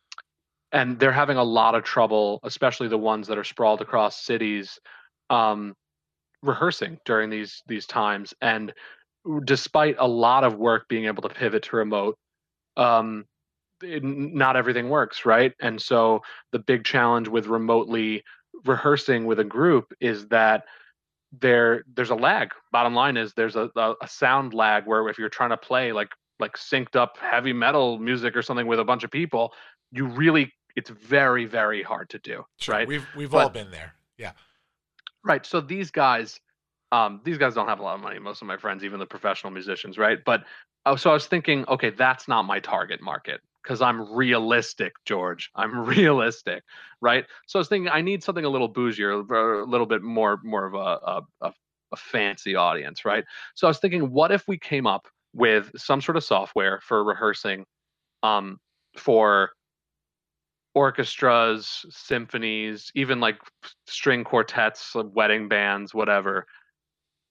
[0.72, 4.80] and they're having a lot of trouble, especially the ones that are sprawled across cities,
[5.30, 5.76] um,
[6.44, 8.34] rehearsing during these these times.
[8.42, 8.74] And
[9.46, 12.18] despite a lot of work being able to pivot to remote,
[12.78, 13.26] um,
[13.84, 15.54] it, not everything works, right?
[15.60, 18.24] And so the big challenge with remotely
[18.66, 20.66] rehearsing with a group is that
[21.40, 22.52] there there's a lag.
[22.72, 25.92] Bottom line is there's a, a, a sound lag where if you're trying to play
[25.92, 29.54] like like synced up heavy metal music or something with a bunch of people,
[29.92, 32.88] you really it's very very hard to do, Sure, right?
[32.88, 33.94] We've we've But- all been there.
[34.18, 34.32] Yeah.
[35.24, 35.46] Right.
[35.46, 36.40] So these guys,
[36.92, 38.18] um, these guys don't have a lot of money.
[38.20, 40.18] Most of my friends, even the professional musicians, right?
[40.26, 40.44] But
[40.86, 45.50] oh, so I was thinking, okay, that's not my target market because I'm realistic, George.
[45.56, 46.64] I'm realistic,
[47.02, 47.26] right?
[47.48, 50.66] So I was thinking, I need something a little bougier, a little bit more, more
[50.66, 51.54] of a, a, a,
[51.92, 53.24] a fancy audience, right?
[53.56, 57.04] So I was thinking, what if we came up with some sort of software for
[57.04, 57.66] rehearsing,
[58.24, 58.60] um,
[58.98, 59.52] for
[60.74, 63.38] orchestras, symphonies, even like
[63.88, 66.46] string quartets, uh, wedding bands, whatever,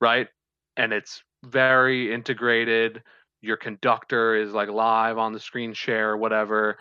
[0.01, 0.29] right?
[0.77, 3.03] And it's very integrated.
[3.43, 6.79] Your conductor is like live on the screen share, or whatever,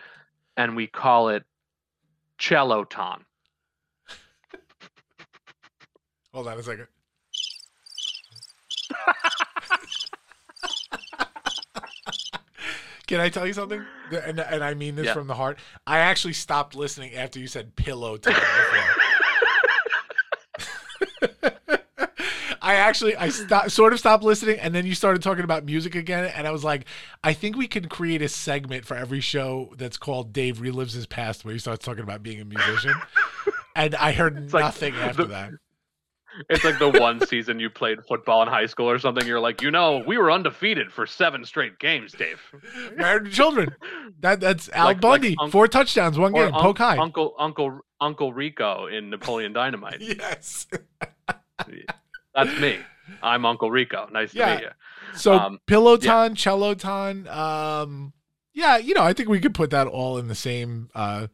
[0.58, 1.44] and we call it
[2.38, 3.22] Celloton.
[6.34, 6.88] Hold on a second.
[13.08, 13.84] Can I tell you something?
[14.12, 15.14] And, and I mean this Yeah.
[15.14, 15.58] from the heart.
[15.88, 18.96] I actually stopped listening after you said pillow time before.
[22.70, 25.96] I actually I stopped, sort of stopped listening, and then you started talking about music
[25.96, 26.86] again, and I was like,
[27.24, 31.08] I think we could create a segment for every show that's called Dave relives his
[31.08, 32.94] past, where he starts talking about being a musician.
[33.76, 35.50] and I heard like nothing after the- that.
[36.48, 39.26] It's like the one season you played football in high school or something.
[39.26, 42.40] You're like, you know, we were undefeated for seven straight games, Dave.
[42.96, 43.76] Married children.
[44.20, 45.36] That that's Al Like- like Bundy.
[45.50, 46.54] Four touchdowns, one game.
[46.54, 46.98] Unc- Poke high.
[46.98, 49.98] Uncle Uncle Uncle Rico in Napoleon Dynamite.
[50.02, 50.68] yes.
[52.36, 52.78] That's me.
[53.24, 54.08] I'm Uncle Rico.
[54.12, 54.48] Nice Yeah.
[54.48, 54.70] to meet you.
[55.18, 57.28] So Um, Pillowton, Celloton.
[57.28, 58.14] Um,
[58.54, 60.90] yeah, you know, I think we could put that all in the same.
[60.94, 61.28] Uh,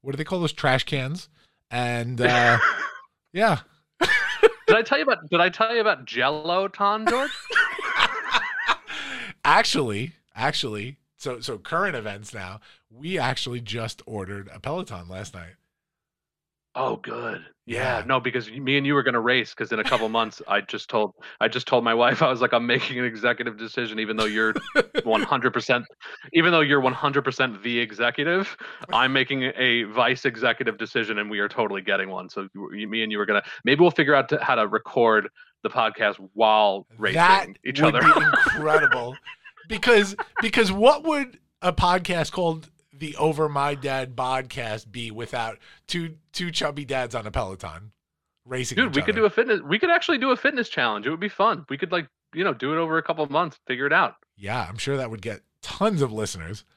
[0.00, 1.28] what do they call those trash cans?
[1.70, 2.58] And uh,
[3.32, 3.58] yeah,
[4.00, 7.30] Did I tell you about Did I tell you about Jello Ton, George?
[9.44, 12.60] actually, actually, so so current events now.
[12.90, 15.54] We actually just ordered a Peloton last night.
[16.74, 17.44] Oh, good.
[17.66, 17.98] Yeah.
[18.00, 18.04] Yeah.
[18.06, 19.50] No, because me and you were gonna race.
[19.50, 22.40] Because in a couple months, I just told I just told my wife I was
[22.40, 24.54] like, I'm making an executive decision, even though you're
[25.04, 25.84] 100 percent,
[26.32, 28.56] even though you're 100 percent the executive,
[28.92, 32.28] I'm making a vice executive decision, and we are totally getting one.
[32.28, 35.28] So you- me and you were gonna maybe we'll figure out to, how to record
[35.62, 38.06] the podcast while racing that each would other.
[38.14, 39.16] be incredible.
[39.68, 46.16] because because what would a podcast called the Over My Dad podcast be without two
[46.32, 47.92] two chubby dads on a Peloton
[48.44, 48.76] racing?
[48.76, 49.22] Dude, we could other?
[49.22, 49.60] do a fitness.
[49.62, 51.06] We could actually do a fitness challenge.
[51.06, 51.66] It would be fun.
[51.68, 54.14] We could like you know do it over a couple of months, figure it out.
[54.36, 56.64] Yeah, I'm sure that would get tons of listeners.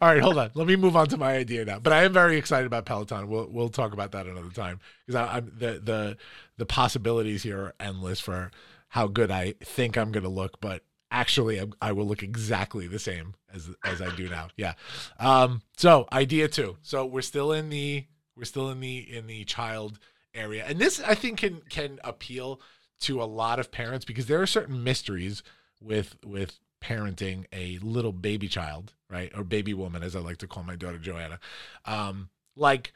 [0.00, 0.50] All right, hold on.
[0.54, 1.78] Let me move on to my idea now.
[1.78, 3.28] But I am very excited about Peloton.
[3.28, 6.16] We'll we'll talk about that another time because I'm the the
[6.56, 8.50] the possibilities here are endless for
[8.88, 10.60] how good I think I'm going to look.
[10.60, 10.82] But
[11.12, 14.48] actually, I, I will look exactly the same as as I do now.
[14.56, 14.74] Yeah.
[15.20, 15.62] Um.
[15.76, 16.78] So idea two.
[16.82, 18.06] So we're still in the
[18.36, 20.00] we're still in the in the child
[20.34, 22.60] area, and this I think can can appeal
[23.00, 25.42] to a lot of parents because there are certain mysteries
[25.80, 30.46] with with parenting a little baby child, right, or baby woman, as I like to
[30.46, 31.38] call my daughter Joanna,
[31.84, 32.92] um, like,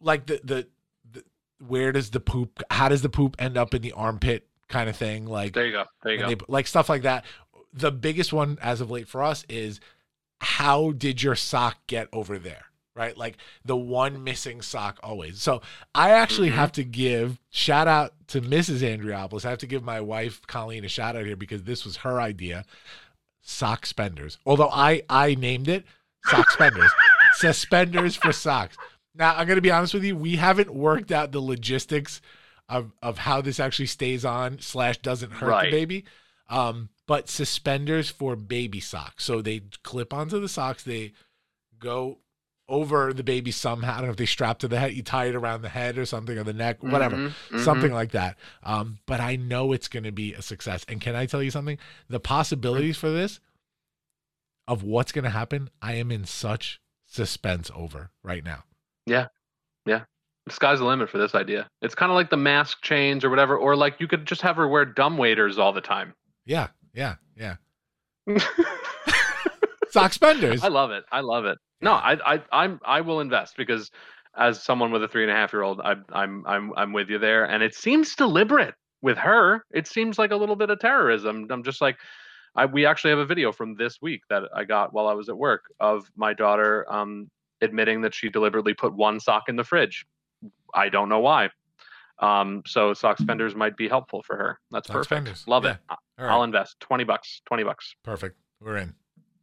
[0.00, 0.66] like the the,
[1.10, 1.24] the
[1.66, 2.62] where does the poop?
[2.70, 4.47] How does the poop end up in the armpit?
[4.68, 5.84] Kind of thing, like There you go.
[6.02, 6.28] There you go.
[6.28, 7.24] they- like stuff like that.
[7.72, 9.80] The biggest one as of late for us is
[10.40, 12.64] how did your sock get over there?
[12.94, 13.16] Right?
[13.16, 15.40] Like the one missing sock always.
[15.40, 15.62] So
[15.94, 16.54] I actually Mhm.
[16.54, 18.80] have to give shout out to Mrs.
[18.82, 19.44] Andriopoulos.
[19.44, 22.20] I have to give my wife Colleen a shout out here because this was her
[22.20, 22.64] idea.
[23.40, 24.38] Sock spenders.
[24.44, 25.84] Although I I named it
[26.26, 26.90] sock spenders.
[27.34, 28.76] Suspenders for socks.
[29.14, 32.20] Now I'm gonna be honest with you, we haven't worked out the logistics
[32.68, 35.64] of of how this actually stays on slash doesn't hurt Right.
[35.70, 36.04] the baby.
[36.48, 39.24] Um, but suspenders for baby socks.
[39.24, 41.12] So they clip onto the socks, they
[41.78, 42.18] go
[42.68, 43.92] over the baby somehow.
[43.94, 45.96] I don't know if they strap to the head, you tie it around the head
[45.96, 47.16] or something or the neck, whatever.
[47.16, 47.64] Mhm, mhm.
[47.64, 48.36] Something like that.
[48.62, 50.84] Um, but I know it's gonna be a success.
[50.88, 51.78] And can I tell you something?
[52.08, 53.40] The possibilities for this
[54.66, 58.64] of what's gonna happen, I am in such suspense over right now.
[60.48, 61.68] The sky's the limit for this idea.
[61.82, 64.56] It's kind of like the mask chains or whatever, or like you could just have
[64.56, 66.14] her wear dumb waiters all the time.
[66.46, 67.56] Yeah, yeah, yeah.
[69.90, 70.62] Sock spenders.
[70.64, 71.04] I love it.
[71.12, 71.58] I love it.
[71.80, 73.90] No, I, I, I'm, I will invest because
[74.36, 77.08] as someone with a three and a half year old, I'm, I'm, I'm, I'm with
[77.08, 77.44] you there.
[77.44, 79.64] And it seems deliberate with her.
[79.72, 81.46] It seems like a little bit of terrorism.
[81.50, 81.96] I'm just like,
[82.56, 85.28] I, we actually have a video from this week that I got while I was
[85.28, 87.28] at work of my daughter um,
[87.60, 90.06] admitting that she deliberately put one sock in the fridge.
[90.74, 91.50] I don't know why.
[92.20, 94.58] Um, so socks spenders might be helpful for her.
[94.70, 95.08] That's Sock perfect.
[95.10, 95.44] spenders.
[95.46, 95.72] Love Yeah.
[95.90, 95.98] it.
[96.18, 97.94] I'll invest 20 bucks, 20 bucks.
[98.02, 98.36] Perfect.
[98.60, 98.94] We're in.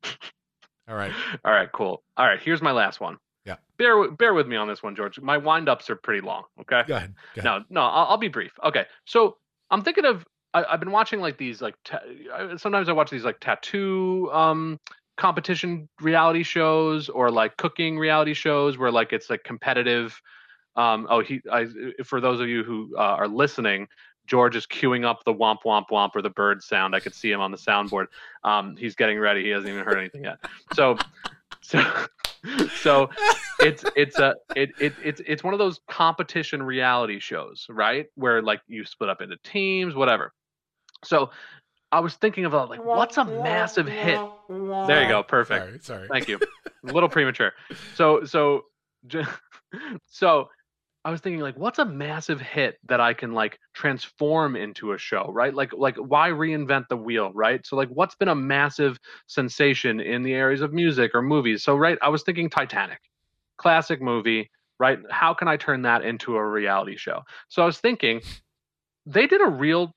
[0.88, 1.11] All right.
[1.43, 2.03] All right, cool.
[2.17, 3.17] All right, here's my last one.
[3.45, 3.55] Yeah.
[3.78, 5.19] Bear bear with me on this one, George.
[5.19, 6.43] My wind ups are pretty long.
[6.61, 6.84] Okay.
[6.88, 7.13] Go ahead.
[7.36, 7.63] Go ahead.
[7.69, 8.51] No, no, I'll, I'll be brief.
[8.63, 9.38] Okay, so
[9.71, 12.01] I'm thinking of I, I've been watching like these like ta-
[12.57, 14.80] sometimes I watch these like tattoo um
[15.17, 20.19] competition reality shows or like cooking reality shows where like it's like competitive.
[20.76, 21.67] Um, oh, he I
[22.03, 23.88] for those of you who uh, are listening.
[24.28, 26.95] George is queuing up the womp womp womp or the bird sound.
[26.95, 28.07] I could see him on the soundboard.
[28.43, 29.43] Um, he's getting ready.
[29.43, 30.39] He hasn't even heard anything yet.
[30.73, 30.97] So,
[31.61, 31.84] so,
[32.82, 33.09] so
[33.59, 38.07] it's it's a it, it it's it's one of those competition reality shows, right?
[38.15, 40.34] Where like you split up into teams, whatever.
[41.03, 41.30] So
[41.91, 44.19] I was thinking about like what's a massive hit?
[44.49, 45.86] There you go, perfect.
[45.86, 46.07] Sorry.
[46.07, 46.07] Sorry.
[46.09, 46.39] Thank you.
[46.88, 47.53] A little premature.
[47.95, 48.65] So so
[50.07, 50.49] so
[51.06, 54.97] I was thinking like what's a massive hit that I can like transform into a
[54.97, 55.53] show, right?
[55.53, 57.66] Like like why reinvent the wheel, right?
[57.66, 58.97] So like what's been a massive
[59.28, 61.64] sensation in the areas of music or movies?
[61.64, 62.97] So right, I was thinking Titanic.
[63.58, 64.49] Classic movie,
[64.80, 64.97] right?
[65.12, 67.22] How can I turn that into a reality show?
[67.49, 68.22] So I was thinking
[69.06, 69.93] they did a real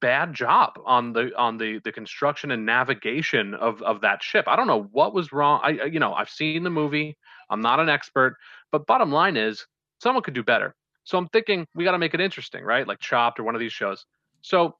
[0.00, 4.44] bad job on the on the the construction and navigation of of that ship.
[4.46, 5.60] I don't know what was wrong.
[5.64, 7.18] I you know, I've seen the movie.
[7.50, 8.36] I'm not an expert,
[8.70, 9.66] but bottom line is
[9.98, 10.74] someone could do better.
[11.04, 12.86] So I'm thinking we got to make it interesting, right?
[12.86, 14.06] Like Chopped or one of these shows.
[14.42, 14.76] So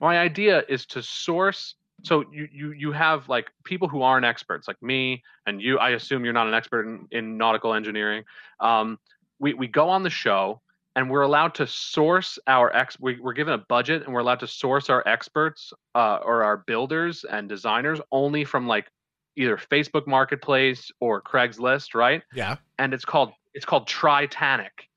[0.00, 4.68] my idea is to source so you you you have like people who aren't experts
[4.68, 8.22] like me and you i assume you're not an expert in, in nautical engineering
[8.60, 8.98] um,
[9.38, 10.60] we, we go on the show
[10.94, 14.40] and we're allowed to source our ex we, we're given a budget and we're allowed
[14.40, 18.90] to source our experts uh, or our builders and designers only from like
[19.36, 22.56] either facebook marketplace or craigslist right Yeah.
[22.78, 24.88] and it's called it's called Tritanic.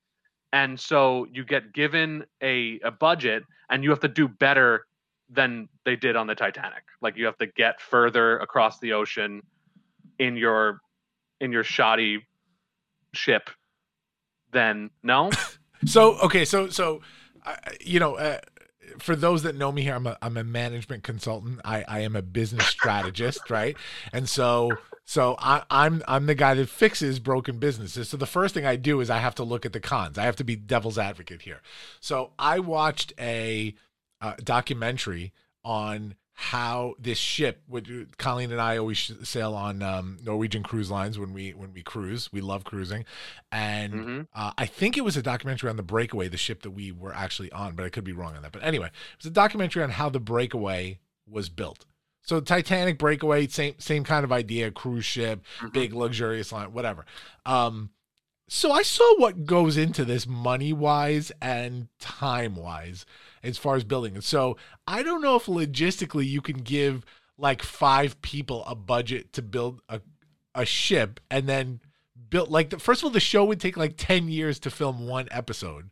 [0.52, 4.86] And so you get given a, a budget and you have to do better
[5.30, 6.82] than they did on the Titanic.
[7.00, 9.42] Like you have to get further across the ocean
[10.18, 10.80] in your
[11.40, 12.26] in your shoddy
[13.14, 13.50] ship
[14.52, 15.30] than no?
[15.86, 17.00] So okay, so so
[17.46, 18.40] uh, you know, uh,
[18.98, 21.58] for those that know me here, I'm a I'm a management consultant.
[21.64, 23.78] I I am a business strategist, right?
[24.12, 24.72] And so
[25.10, 28.08] so I, I'm I'm the guy that fixes broken businesses.
[28.08, 30.16] So the first thing I do is I have to look at the cons.
[30.18, 31.62] I have to be devil's advocate here.
[31.98, 33.74] So I watched a
[34.20, 35.32] uh, documentary
[35.64, 41.18] on how this ship would Colleen and I always sail on um, Norwegian cruise lines
[41.18, 42.32] when we when we cruise.
[42.32, 43.04] We love cruising,
[43.50, 44.26] and Mhm.
[44.32, 47.12] uh, I think it was a documentary on the Breakaway, the ship that we were
[47.12, 48.52] actually on, but I could be wrong on that.
[48.52, 51.84] But anyway, it was a documentary on how the Breakaway was built.
[52.22, 55.72] So Titanic Breakaway, same same kind of idea, cruise ship, Mhm.
[55.72, 57.04] big luxurious line, whatever.
[57.46, 57.90] Um,
[58.48, 63.06] so I saw what goes into this money wise and time wise
[63.42, 64.24] as far as building it.
[64.24, 64.56] So
[64.86, 67.04] I don't know if logistically you can give
[67.38, 70.00] like five people a budget to build a
[70.54, 71.80] a ship and then
[72.28, 75.06] build like the, first of all the show would take like 10 years to film
[75.06, 75.90] one episode.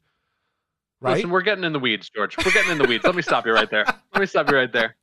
[1.01, 1.15] Right?
[1.19, 2.37] Listen, we're getting in the weeds, George.
[2.45, 3.05] We're getting in the weeds.
[3.05, 3.85] Let me stop you right there.
[3.87, 4.97] Let me stop you right there.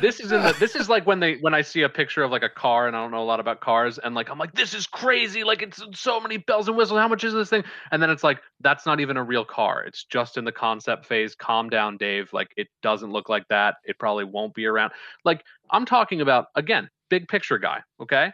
[0.00, 2.30] This is in the this is like when they when I see a picture of
[2.30, 4.52] like a car and I don't know a lot about cars and like I'm like
[4.52, 7.64] this is crazy like it's so many bells and whistles how much is this thing?
[7.90, 11.06] And then it's like that's not even a real car it's just in the concept
[11.06, 14.92] phase calm down Dave like it doesn't look like that it probably won't be around.
[15.24, 18.32] Like I'm talking about again big picture guy okay?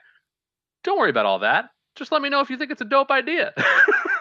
[0.85, 3.11] Don't worry about all that just let me know if you think it's a dope
[3.11, 3.53] idea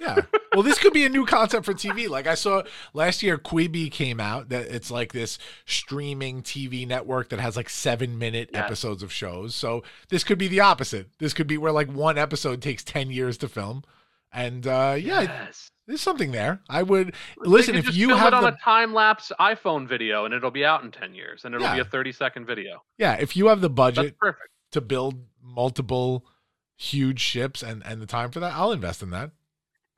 [0.00, 0.16] Yeah.
[0.54, 2.08] Well, this could be a new concept for TV.
[2.08, 4.48] Like I saw last year, Quibi came out.
[4.48, 9.54] That it's like this streaming TV network that has like seven minute episodes of shows.
[9.54, 11.08] So this could be the opposite.
[11.18, 13.84] This could be where like one episode takes ten years to film.
[14.32, 15.70] And uh yeah, yes.
[15.86, 16.60] there's something there.
[16.68, 20.34] I would listen if you have it on the a time lapse iPhone video and
[20.34, 22.82] it'll be out in 10 years and it'll be a 30 second video.
[22.98, 24.16] yeah if you have the budget
[24.72, 26.26] to build multiple
[26.76, 29.32] huge ships and and the time for that, I'll invest in that.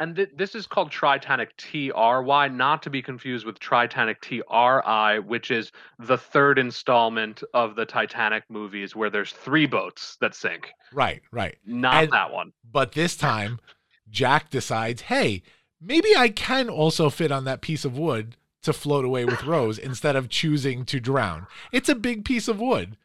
[0.01, 5.51] And th- this is called Tritanic TRY, not to be confused with Tritanic TRI, which
[5.51, 10.70] is the third installment of the Titanic movies where there's three boats that sink.
[10.92, 11.59] Right, right.
[11.66, 12.53] Not And- that one.
[12.64, 13.61] But this time,
[14.09, 15.42] Jack decides, hey,
[15.80, 19.78] maybe I can also fit on that piece of wood to float away with Rose
[19.78, 21.46] instead of choosing to drown.
[21.72, 22.96] It's a big piece of wood.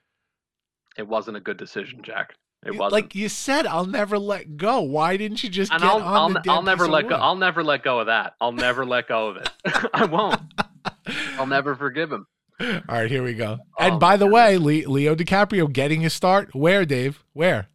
[0.97, 2.35] It wasn't a good decision, Jack.
[2.65, 2.93] It You- wasn't.
[3.03, 4.81] Like you said, I'll never let go.
[4.81, 7.15] Why didn't you just and get I'll, on I'll, the I'll never let go.
[7.15, 8.33] I'll never let go of that.
[8.41, 9.49] I'll never let go of it.
[9.93, 10.41] I won't.
[11.37, 12.25] I'll never forgive him.
[12.59, 13.57] All right, here we go.
[13.79, 16.55] Oh, and by the way, Le- Leo DiCaprio getting his start.
[16.55, 17.23] Where, Dave?
[17.33, 17.67] Where?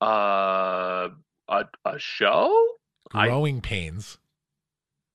[0.00, 1.08] Uh,
[1.48, 2.66] a a show?
[3.12, 4.18] I- Growing Pains.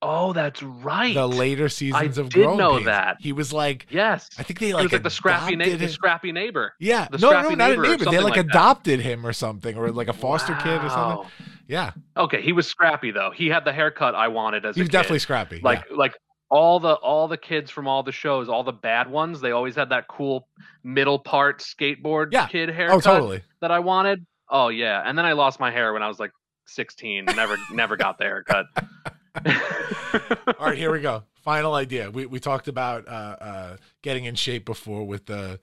[0.02, 1.14] Oh, that's right.
[1.14, 2.86] The later seasons of did Growing know Pains.
[2.86, 3.18] that.
[3.20, 4.30] He was like, yes.
[4.38, 6.74] I think they He like like the scrappy, na- the scrappy neighbor.
[6.80, 8.06] Yeah, The no, no, scrappy not a neighbor.
[8.06, 11.30] They like, like adopted him or something, or like a foster kid or something.
[11.68, 13.32] Yeah, Okay, he was scrappy though.
[13.32, 15.60] He had the haircut I wanted as he a was definitely scrappy.
[15.62, 16.16] like like
[16.50, 19.76] all the all the kids from all the shows, all the bad ones, they always
[19.76, 20.48] had that cool
[20.84, 22.48] middle part skateboard Yeah.
[22.48, 22.76] kid yeah.
[22.76, 23.42] haircut oh, totally.
[23.62, 24.26] that I wanted.
[24.50, 26.32] Oh yeah, and then I lost my hair when I was like
[26.68, 27.26] 16.
[27.26, 28.66] Never never got the haircut.
[30.60, 31.24] All right, here we go.
[31.44, 32.12] Final idea.
[32.12, 35.60] We we talked about uh, uh, getting in shape before with the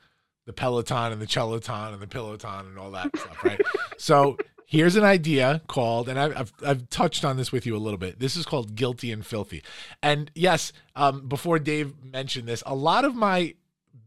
[0.46, 3.60] the Peloton and the Celloton and the Piloton and all that stuff, right?
[3.98, 7.78] so here's an idea called, and I've, I've I've touched on this with you a
[7.78, 8.18] little bit.
[8.20, 9.62] This is called guilty and filthy.
[10.02, 13.54] And yes, um, before Dave mentioned this, a lot of my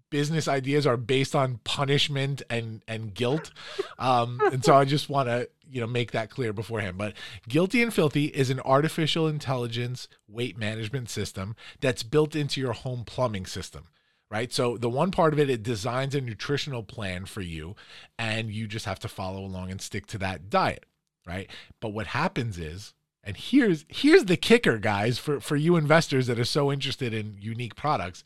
[0.10, 3.52] business ideas are based on punishment and and guilt.
[3.98, 6.98] Um and so i just want to you know make that clear beforehand.
[6.98, 7.14] But
[7.48, 13.04] guilty and filthy is an artificial intelligence weight management system that's built into your home
[13.06, 13.88] plumbing system
[14.32, 14.54] right?
[14.54, 17.76] So the one part of it it designs a nutritional plan for you
[18.18, 20.86] and you just have to follow along and stick to that diet
[21.26, 21.50] right?
[21.80, 22.94] But what happens is
[23.24, 27.38] and here's here's the kicker guys for for you investors that are so interested in
[27.40, 28.24] unique products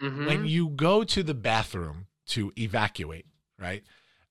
[0.00, 0.26] Mhm.
[0.26, 3.26] when you go to the bathroom to evacuate,
[3.58, 3.82] right?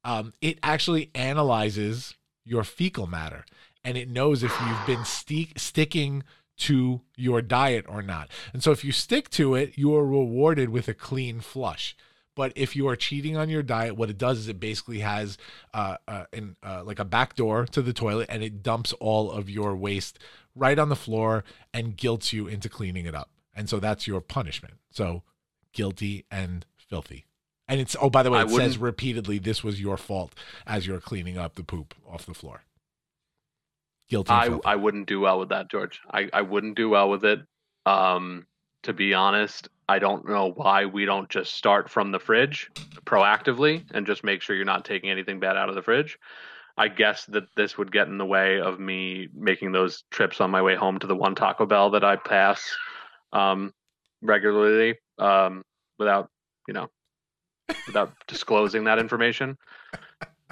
[0.04, 2.14] Um, it actually analyzes
[2.44, 3.46] your fecal matter
[3.84, 6.24] and it knows if you've been sti- sticking
[6.58, 8.30] to your diet or not.
[8.54, 11.96] And so if you stick to it, you are rewarded with a clean flush.
[12.36, 15.38] But if you are cheating on your diet, what it does is it basically has
[15.74, 19.32] uh, uh, in, uh, like a back door to the toilet and it dumps all
[19.32, 20.20] of your waste
[20.54, 21.44] right on the floor
[21.74, 23.30] and guilts you into cleaning it up.
[23.54, 24.76] And so that's your punishment.
[24.90, 25.24] So
[25.76, 27.26] guilty and filthy.
[27.68, 30.34] And it's oh by the way, it says repeatedly this was your fault
[30.66, 32.64] as you're cleaning up the poop off the floor.
[34.10, 34.32] Guilty.
[34.32, 34.66] And I filthy.
[34.66, 36.00] I wouldn't do well with that, George.
[36.12, 37.40] I I wouldn't do well with it.
[37.86, 38.46] Um,
[38.84, 42.70] to be honest, I don't know why we don't just start from the fridge
[43.06, 46.20] proactively and just make sure you're not taking anything bad out of the fridge.
[46.78, 50.52] I guess that this would get in the way of me making those trips on
[50.52, 52.76] my way home to the one Taco Bell that I pass
[53.34, 53.74] um,
[54.22, 55.64] regularly um,
[55.98, 56.30] without,
[56.68, 56.88] you know,
[57.88, 59.58] without disclosing that information.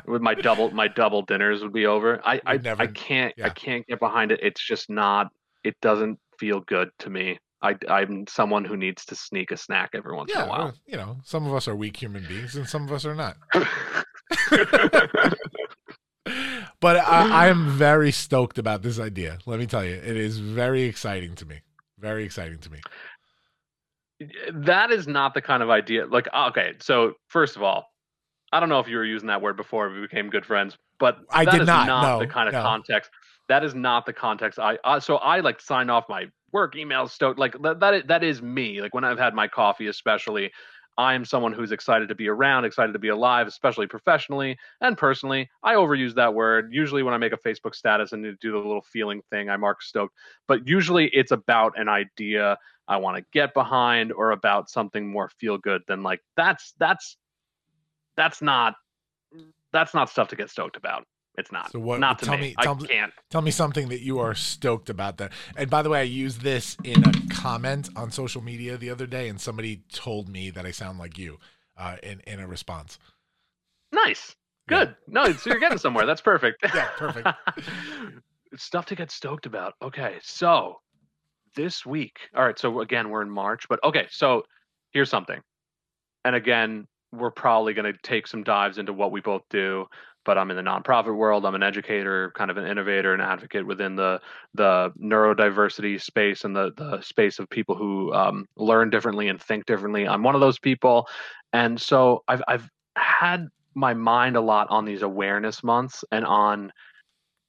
[0.05, 2.19] With my double my double dinners would be over.
[2.25, 4.39] I I, never- I can't I can't get behind it.
[4.41, 5.27] It's just not.
[5.63, 7.39] It doesn't feel good to me.
[7.61, 10.63] I I'm someone who needs to sneak a snack every once yeah, in a while.
[10.65, 13.15] well, you know, some of us are weak human beings and some of us are
[13.15, 13.37] not.
[16.79, 19.37] But I, I am very stoked about this idea.
[19.45, 21.61] Let me tell you, it is very exciting to me.
[21.97, 22.79] Very exciting to me.
[24.53, 26.05] That is not the kind of idea.
[26.05, 27.85] Like, uh, okay, so first of all,
[28.51, 31.17] I don't know if you were using that word before we became good friends, but
[31.29, 32.61] I that did is not, no, the kind of no.
[32.61, 33.09] context.
[33.49, 34.59] That is not the context.
[34.59, 37.09] I uh, so I like sign off my work emails.
[37.09, 37.79] Stoked like that.
[37.79, 38.81] That is, that is me.
[38.81, 40.51] Like when I've had my coffee, especially.
[40.95, 45.49] I'm someone who's excited to be around, excited to be alive, especially professionally and personally.
[45.63, 46.69] I overuse that word.
[46.71, 49.81] Usually, when I make a Facebook status and do the little feeling thing, I mark
[49.81, 50.13] stoked.
[50.47, 55.29] But usually, it's about an idea I want to get behind or about something more
[55.39, 57.17] feel good, than like that's that's
[58.17, 58.75] that's not
[59.71, 61.05] that's not stuff to get stoked about.
[61.35, 61.71] It's not.
[61.71, 61.99] So what?
[61.99, 62.49] Not to tell me.
[62.49, 63.13] me, tell I me, can't.
[63.31, 65.17] tell me something that you are stoked about.
[65.17, 65.31] That.
[65.57, 69.07] And by the way, I used this in a comment on social media the other
[69.07, 71.39] day, and somebody told me that I sound like you
[71.75, 72.99] uh, in in a response.
[73.91, 74.35] Nice.
[74.69, 74.85] Yeah.
[74.85, 74.95] Good.
[75.07, 76.05] No, so you're getting somewhere.
[76.05, 76.63] That's perfect.
[76.73, 77.27] Yeah, perfect.
[78.55, 79.73] Stuff to get stoked about.
[79.81, 80.79] Okay, so
[81.55, 82.17] this week.
[82.35, 84.43] All right, so again, we're in March, but okay, so
[84.91, 85.39] here's something.
[86.25, 89.85] And again, we're probably going to take some dives into what we both do,
[90.25, 91.45] but I'm in the nonprofit world.
[91.45, 94.19] I'm an educator, kind of an innovator, an advocate within the
[94.53, 99.65] the neurodiversity space and the the space of people who um, learn differently and think
[99.65, 100.07] differently.
[100.07, 101.07] I'm one of those people,
[101.51, 106.71] and so I've I've had my mind a lot on these awareness months and on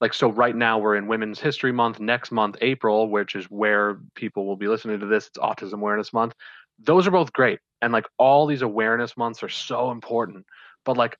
[0.04, 4.00] like so right now we're in women's history month next month april which is where
[4.14, 5.28] people will be listening to this.
[5.28, 6.34] It's autism awareness month.
[6.78, 7.58] Those are both great.
[7.80, 10.44] And like all these awareness months are so important.
[10.84, 11.16] But like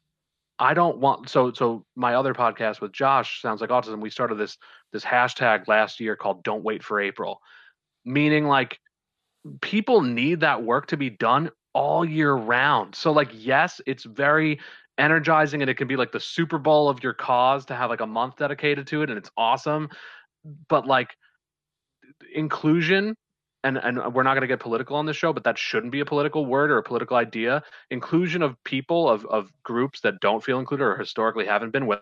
[0.59, 4.03] i don't want so so my other podcast with josh sounds like autism.
[4.03, 4.59] We started this
[4.93, 7.41] this hashtag last year called don't wait for april.
[8.05, 8.79] Meaning like
[9.63, 12.95] people need that work to be done all year round.
[12.95, 14.61] So like yes it's very
[14.99, 18.01] energizing and it can be like the super bowl of your cause to have like
[18.01, 19.89] a month dedicated to it and it's awesome.
[20.69, 21.17] But like
[22.35, 23.15] inclusion
[23.65, 26.01] and and we're not going to get political on this show but that shouldn't be
[26.01, 27.63] a political word or a political idea.
[27.91, 32.01] Inclusion of people of of groups that don't feel included or historically haven't been with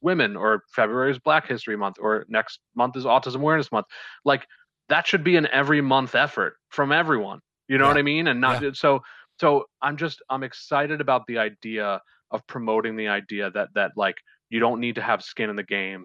[0.00, 3.86] women or february is black history month or next month is autism awareness month.
[4.24, 4.46] Like
[4.88, 7.40] that should be an every month effort from everyone.
[7.68, 7.90] You know Yeah.
[7.90, 8.26] what i mean?
[8.26, 9.02] And not so
[9.40, 14.16] so i'm just i'm excited about the idea of promoting the idea that that like
[14.50, 16.04] you don't need to have skin in the game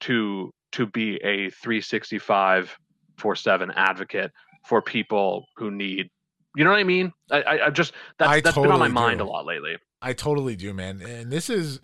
[0.00, 2.76] to to be a 365
[3.18, 4.30] 4 7 advocate
[4.66, 6.08] for people who need
[6.56, 8.88] you know what i mean i i, I just that's, I that's been on my
[8.88, 9.24] totally mind do.
[9.24, 11.00] a lot lately I totally do, man.
[11.02, 11.80] And this is,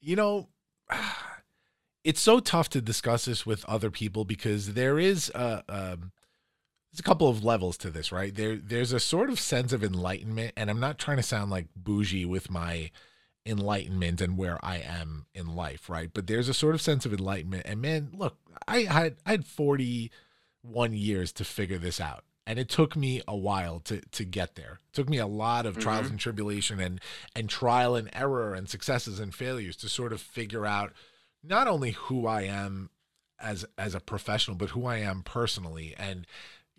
[0.00, 0.48] you know,
[2.04, 6.12] it's so tough to discuss this with other people because there is a, um,
[6.92, 8.34] there's a couple of levels to this, right?
[8.34, 11.68] There, there's a sort of sense of enlightenment, and I'm not trying to sound like
[11.74, 12.90] bougie with my
[13.46, 16.10] enlightenment and where I am in life, right?
[16.12, 18.36] But there's a sort of sense of enlightenment, and man, look,
[18.68, 22.24] I had I had 41 years to figure this out.
[22.44, 24.80] And it took me a while to to get there.
[24.90, 26.14] It took me a lot of trials mm-hmm.
[26.14, 27.00] and tribulation and
[27.36, 30.92] and trial and error and successes and failures to sort of figure out
[31.42, 32.90] not only who I am
[33.38, 35.94] as as a professional, but who I am personally.
[35.96, 36.26] And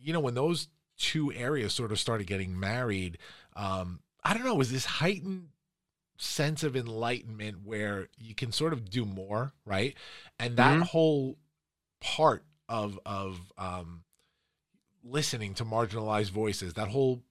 [0.04, 3.18] you know, when those two areas sort of started getting married,
[3.56, 5.50] um, I don't know, was this heightened
[6.18, 9.96] sense of enlightenment where you can sort of do more, right?
[10.40, 10.88] And that Mhm.
[10.88, 11.38] whole
[12.00, 14.04] part of of um
[15.04, 17.24] listening to marginalized voices, that whole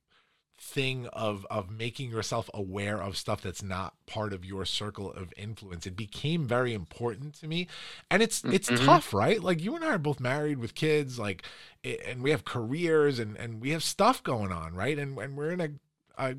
[0.65, 5.33] thing of of making yourself aware of stuff that's not part of your circle of
[5.37, 5.87] influence.
[5.89, 7.67] It became very important to me.
[8.11, 8.87] And it's it's Mhm.
[8.87, 9.43] tough right?
[9.43, 11.43] Like you and i are both married with kids like
[11.85, 14.99] and we have careers and and we have stuff going on right?
[14.99, 15.71] And and we're in a
[16.17, 16.37] a,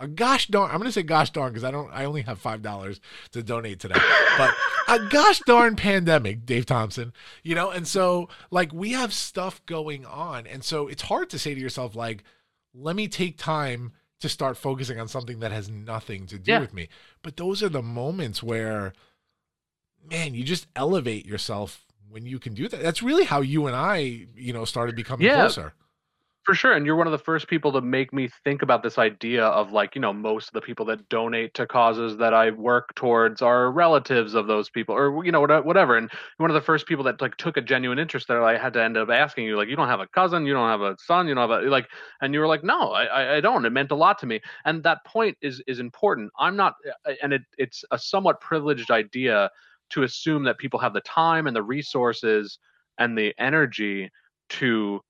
[0.00, 2.62] a gosh darn i'm gonna say gosh darn because i don't i only have five
[2.62, 3.00] dollars
[3.32, 4.00] to donate today
[4.38, 4.54] but
[4.88, 7.12] a gosh darn pandemic dave thompson
[7.42, 7.70] you know?
[7.70, 10.46] And so like we have stuff going on.
[10.46, 12.24] And so it's hard to say to yourself like
[12.80, 16.60] let me take time to start focusing on something that has nothing to do Yeah.
[16.60, 16.88] with me
[17.22, 18.92] but those are the moments where
[20.08, 23.76] man you just elevate yourself when you can do that that's really how you and
[23.76, 25.36] i you know started becoming Yeah.
[25.36, 25.74] closer
[26.48, 28.96] for sure and you're one of the first people to make me think about this
[28.96, 32.50] idea of like you know most of the people that donate to causes that i
[32.50, 36.62] work towards are relatives of those people or you know whatever and one of the
[36.62, 39.44] first people that like took a genuine interest there i had to end up asking
[39.44, 41.62] you like you don't have a cousin you don't have a son you don't have
[41.62, 41.86] a like
[42.22, 44.82] and you were like no i I- don't it meant a lot to me and
[44.84, 46.30] that point is is important.
[46.38, 46.74] I'm not
[47.06, 49.50] uh, and it it's a somewhat privileged idea
[49.90, 52.58] to assume that people have the time and the resources
[52.98, 54.10] and the energy
[54.50, 55.00] to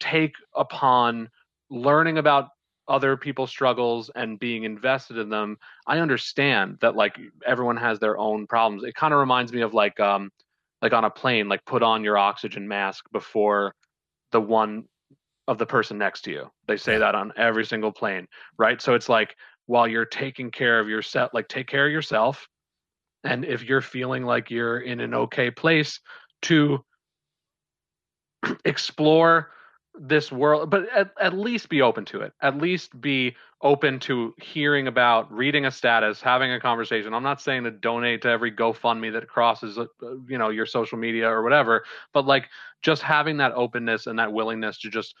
[0.00, 1.28] take upon
[1.70, 2.48] learning about
[2.88, 8.18] other people's struggles and being invested in them i understand that like everyone has their
[8.18, 8.82] own problems.
[8.82, 10.30] It kind of reminds me of like um
[10.82, 13.74] like on a plane like put on your oxygen mask before
[14.32, 14.84] the one
[15.46, 16.50] of the person next to you.
[16.66, 18.26] They say that on every single plane
[18.58, 18.80] right?
[18.82, 19.36] So it's like
[19.66, 22.48] while you're taking care of yourself like take care of yourself
[23.22, 26.00] and if you're feeling like you're in an okay place
[26.42, 26.84] to
[28.64, 29.52] explore
[30.02, 34.34] this world but at, at least be open to it at least be open to
[34.40, 38.50] hearing about reading a status having a conversation i'm not saying to donate to every
[38.50, 39.84] gofundme that crosses uh,
[40.26, 41.84] you know your social media or whatever
[42.14, 42.48] but like
[42.82, 45.14] just having that openness and that willingness to just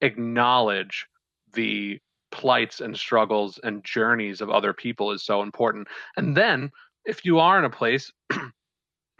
[0.00, 1.06] acknowledge
[1.52, 1.98] the
[2.30, 5.88] plights and struggles and journeys of other people is so important.
[6.16, 6.70] And then
[7.04, 8.12] if you are in a place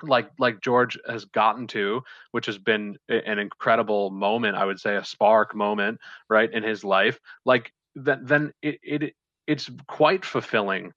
[0.03, 4.97] like like George has gotten to, which has been an incredible moment, I would say
[4.97, 9.15] a spark moment, right, in his life, like that then it, it
[9.47, 10.93] it's quite fulfilling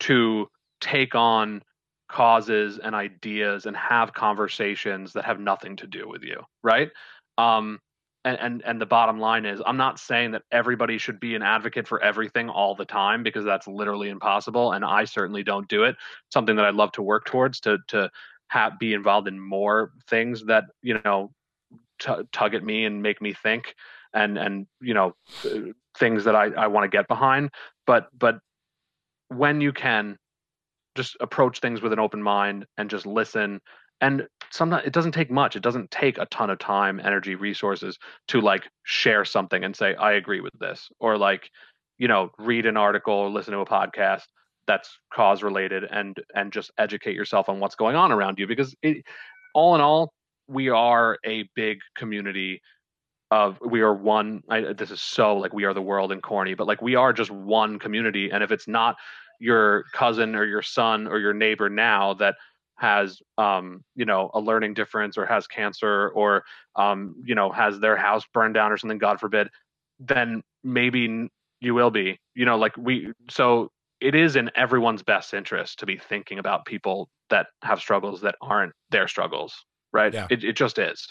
[0.00, 0.48] to
[0.80, 1.62] take on
[2.08, 6.90] causes and ideas and have conversations that have nothing to do with you, right?
[7.36, 7.80] Um,
[8.24, 11.42] and, and and the bottom line is i'm not saying that everybody should be an
[11.42, 15.84] advocate for everything all the time because that's literally impossible and i certainly don't do
[15.84, 15.96] it
[16.32, 18.10] something that i'd love to work towards to to
[18.48, 21.30] have be involved in more things that you know
[21.98, 23.74] t- tug at me and make me think
[24.14, 27.50] and and you know uh, things that i i want to get behind.
[27.86, 28.38] But but
[29.28, 30.16] when you can
[30.98, 33.60] just approach things with an open mind and just listen.
[34.00, 35.54] And sometimes it doesn't take much.
[35.54, 37.96] It doesn't take a ton of time energy resources
[38.28, 40.88] to like share something and say i agree with this.
[40.98, 41.50] Or like
[41.98, 44.24] you know read an article or listen to a podcast
[44.68, 48.76] that's cause related and and just educate yourself on what's going on around you because
[48.82, 48.98] it,
[49.54, 50.12] all in all
[50.46, 52.60] we are a big community
[53.30, 56.54] of we are one I, this is so like we are the world and corny
[56.54, 58.30] but like we are just one community.
[58.30, 58.96] And if it's not
[59.40, 62.36] your cousin or your son or your neighbor now that
[62.76, 66.44] has um, you know a learning difference or has cancer or
[66.76, 69.48] um, you know has their house burned down or something god forbid
[69.98, 71.28] then maybe
[71.60, 75.86] you will be you know like we so it is in everyone's best interest to
[75.86, 80.12] be thinking about people that have struggles that aren't their struggles right?
[80.12, 80.26] Yeah.
[80.30, 81.06] it, it just is.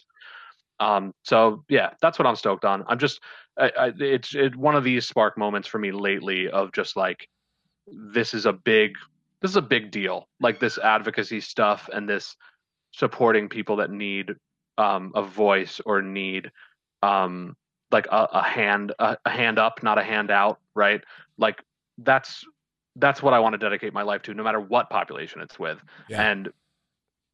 [0.80, 2.84] Um so yeah that's what i'm stoked on.
[2.88, 3.22] I'm just
[3.58, 7.28] I, I, it's it, one of these spark moments for me lately of just like
[7.88, 8.92] this is a big
[9.42, 10.28] this is a big deal.
[10.40, 12.36] Like this advocacy stuff and this
[12.92, 14.34] supporting people that need
[14.78, 16.52] um, a voice or need
[17.02, 17.56] um,
[17.92, 21.02] like a, a hand a, a hand up not a hand out right?
[21.40, 21.64] Like
[21.98, 22.44] that's
[22.98, 25.80] that's what i want to dedicate my life to no matter what population it's with
[26.10, 26.30] Yeah.
[26.30, 26.50] and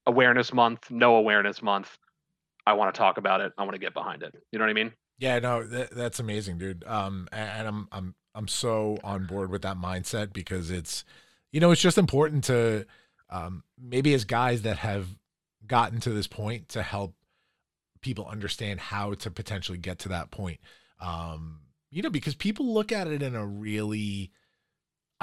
[0.06, 1.98] awareness month no awareness month
[2.68, 4.70] i want to talk about it i want to get behind it you know what
[4.72, 6.84] i mean Yeah, no, that, that's amazing, dude.
[6.86, 11.06] Um, and I'm I'm I'm so on board with that mindset because it's,
[11.52, 12.86] you know, it's just important to,
[13.30, 15.06] um, maybe as guys that have
[15.68, 17.14] gotten to this point to help
[18.02, 20.60] people understand how to potentially get to that point.
[21.00, 21.60] Um,
[21.92, 24.32] you know, because people look at it in a really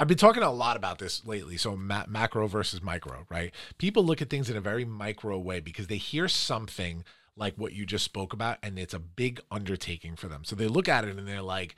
[0.01, 1.57] I've been talking a lot about this lately.
[1.57, 3.53] So ma- macro versus micro, right?
[3.77, 7.03] People look at things in a very micro way because they hear something
[7.37, 10.43] like what you just spoke about, and it's a big undertaking for them.
[10.43, 11.75] So they look at it and they're like,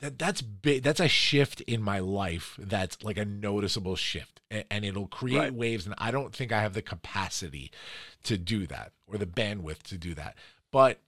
[0.00, 0.84] "That that's big.
[0.84, 2.56] That's a shift in my life.
[2.58, 5.54] That's like a noticeable shift, A- and it'll create Right.
[5.54, 5.84] waves.
[5.84, 7.70] And I don't think I have the capacity
[8.22, 10.34] to do that or the bandwidth to do that.
[10.72, 11.00] But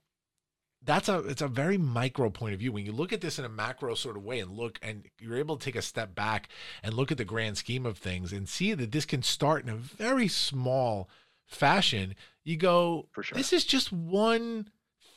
[0.85, 2.73] that's a it's a very micro point of view.
[2.73, 5.37] When you look at this in a macro sort of way and look and you're
[5.37, 6.49] able to take a step back
[6.83, 9.69] and look at the grand scheme of things and see that this can start in
[9.69, 11.09] a very small
[11.45, 12.15] fashion
[12.45, 13.37] you go For sure.
[13.37, 14.69] this is just one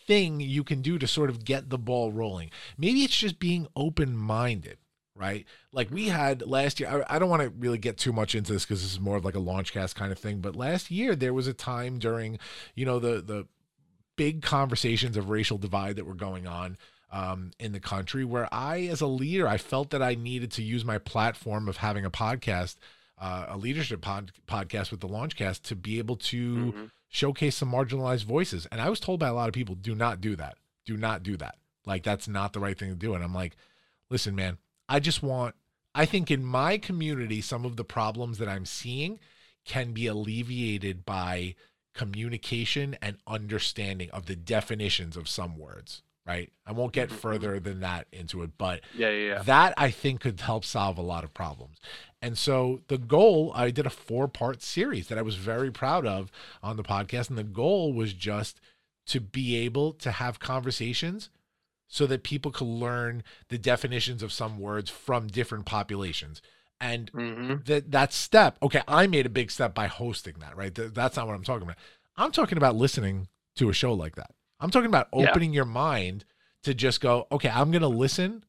[0.07, 2.49] thing you can do to sort of get the ball rolling.
[2.78, 4.78] Maybe it's just being open minded
[5.16, 5.45] right?
[5.74, 8.53] Like we had last year i, I don't want to really get too much into
[8.53, 10.89] this because this is more of like a launch cast kind of thing but last
[10.89, 12.39] year there was a time during
[12.74, 13.45] you know the the
[14.20, 16.78] big conversations of racial divide that were going on
[17.11, 20.61] um, in the country where I, as a leader, I felt that I needed to
[20.61, 22.76] use my platform of having a podcast,
[23.17, 26.91] uh, a leadership pod- podcast with the Launchcast to be able to Mhm.
[27.07, 28.65] showcase some marginalized voices.
[28.72, 30.57] And I was told by a lot of people, do not do that.
[30.86, 31.55] Do not do that.
[31.86, 33.15] Like, that's not the right thing to do.
[33.15, 33.55] And I'm like,
[34.09, 34.57] listen, man,
[34.89, 35.55] I just want,
[35.95, 39.19] I think in my community, some of the problems that I'm seeing
[39.65, 41.56] can be alleviated by
[41.94, 46.52] communication and understanding of the definitions of some words, right?
[46.66, 47.16] I won't get Mhm.
[47.16, 50.98] further than that into it, but yeah yeah yeah that I think could help solve
[50.98, 51.78] a lot of problems.
[52.22, 56.06] And so the goal, I did a four part series that I was very proud
[56.06, 57.30] of on the podcast.
[57.30, 58.60] And the goal was just
[59.07, 61.30] to be able to have conversations
[61.88, 66.41] so that people could learn the definitions of some words from different populations.
[66.81, 70.73] And hmm that that step okay i made a big step by hosting that right?
[70.73, 71.77] Th- that's not what i'm talking about.
[72.15, 74.31] I'm talking about listening to a show like that.
[74.60, 75.30] I'm talking about Yeah.
[75.30, 76.26] opening your mind
[76.64, 78.43] to just go okay i'm going to listen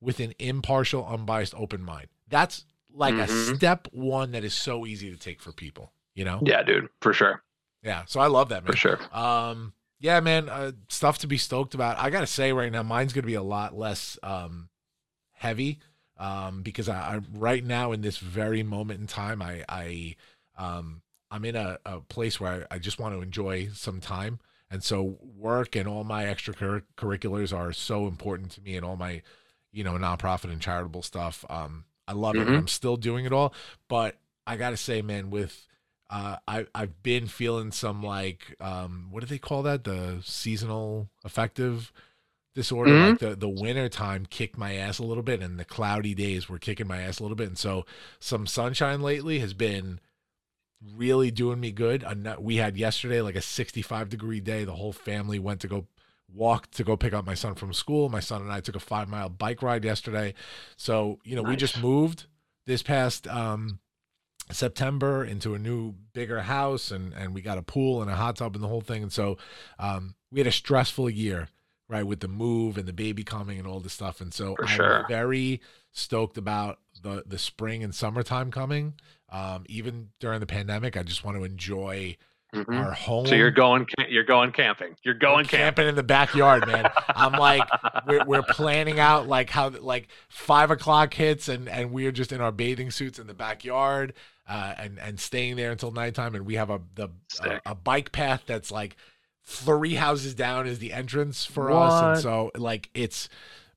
[0.00, 2.06] with an impartial unbiased open mind.
[2.28, 3.56] That's like a Mhm.
[3.56, 6.40] step one that is so easy to take for people you know?
[6.44, 7.42] Yeah dude for sure.
[7.82, 8.72] Yeah so i love that man.
[8.72, 8.98] for sure.
[9.12, 11.98] Um, yeah, man, uh, stuff to be stoked about.
[11.98, 14.68] I gotta say, right now, mine's gonna be a lot less um,
[15.32, 15.80] heavy
[16.18, 20.16] um, because I, I right now in this very moment in time, I I
[20.56, 24.40] um, I'm in a, a place where I, I just want to enjoy some time,
[24.70, 29.22] and so work and all my extracurriculars are so important to me and all my
[29.72, 31.44] you know nonprofit and charitable stuff.
[31.50, 32.48] Um i love it Mhm.
[32.48, 33.52] and i'm still doing it all.
[33.88, 34.16] But
[34.46, 35.66] i gotta say man with
[36.08, 39.84] uh i i've been feeling some like um what do they call that?
[39.84, 41.92] The seasonal affective
[42.58, 43.08] disorder Mhm.
[43.10, 46.48] like the the winter time kicked my ass a little bit and the cloudy days
[46.48, 47.86] were kicking my ass a little bit and so
[48.20, 50.00] some sunshine lately has been
[50.94, 52.04] really doing me good.
[52.38, 54.64] We had yesterday like a 65 degree day.
[54.64, 55.86] The whole family went to go
[56.32, 58.08] walk to go pick up my son from school.
[58.08, 60.34] My son and I took a five mile bike ride yesterday.
[60.76, 62.26] So, you know, we just moved
[62.66, 63.80] this past um,
[64.52, 68.36] September into a new bigger house and, and we got a pool and a hot
[68.36, 69.02] tub and the whole thing.
[69.02, 69.36] And so
[69.78, 71.48] um, we had a stressful year,
[71.88, 74.20] right, with the move and the baby coming and all this stuff.
[74.20, 75.04] And so For I'm sure.
[75.08, 75.60] very
[75.92, 78.94] stoked about the the spring and summertime coming.
[79.30, 82.16] Um, even during the pandemic, I just want to enjoy
[82.54, 82.82] Mhm.
[82.82, 83.26] our home.
[83.26, 84.96] So you're going you're going camping.
[85.02, 85.58] You're going camping.
[85.58, 86.90] camping in the backyard, man.
[87.08, 87.62] I'm like,
[88.06, 92.40] we're, we're planning out like how like five o'clock hits, and and we're just in
[92.40, 94.14] our bathing suits in the backyard,
[94.48, 96.34] uh, and and staying there until nighttime.
[96.34, 97.10] And we have a the
[97.42, 98.96] a, a bike path that's like
[99.48, 103.30] three houses down is the entrance for us, and so like it's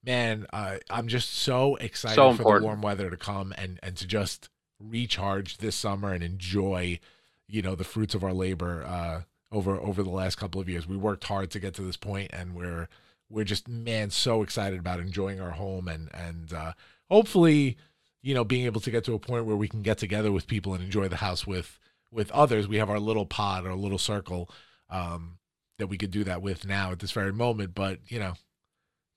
[0.03, 3.95] man, uh, I'm just so excited So for the warm weather to come and and
[3.95, 4.49] to just
[4.79, 6.99] recharge this summer and enjoy,
[7.47, 9.21] you know, the fruits of our labor uh,
[9.51, 10.87] over over the last couple of years.
[10.87, 12.89] We worked hard to get to this point, and we're
[13.29, 16.73] we're just man so excited about enjoying our home and and uh,
[17.09, 17.77] hopefully,
[18.21, 20.47] you know, being able to get to a point where we can get together with
[20.47, 21.79] people and enjoy the house with
[22.11, 22.67] with others.
[22.67, 24.49] We have our little pod, our little circle.
[24.89, 25.37] Um,
[25.81, 28.35] that we could do that with now at this very moment, but you know,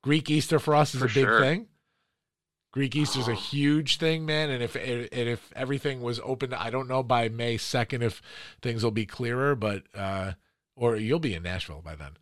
[0.02, 1.40] Greek Easter for us is For a big sure.
[1.40, 1.68] thing.
[2.72, 3.36] Greek Easter's a Oh.
[3.36, 4.50] huge thing, man.
[4.50, 8.20] And if and if everything was open, I don't know by May second if
[8.62, 10.32] things will be clearer, but uh,
[10.74, 12.16] or you'll be in Nashville by then.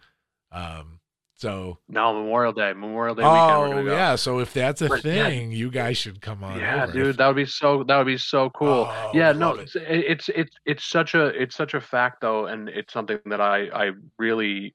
[0.50, 1.00] Um,
[1.42, 2.72] so No, Memorial Day.
[2.72, 3.40] Memorial Day weekend.
[3.50, 3.92] Oh gonna go.
[3.94, 5.28] yeah, so if that's a But, yeah.
[5.28, 6.58] thing, you guys should come on.
[6.58, 7.84] Yeah, dude, If- that would be so.
[7.84, 8.86] That would be so cool.
[8.88, 9.62] Oh, yeah, no, it.
[9.62, 13.40] it's it's it's it's such a it's such a fact though, and it's something that
[13.40, 14.74] I I really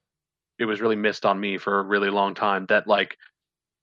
[0.59, 3.15] it was really missed on me for a really long time that like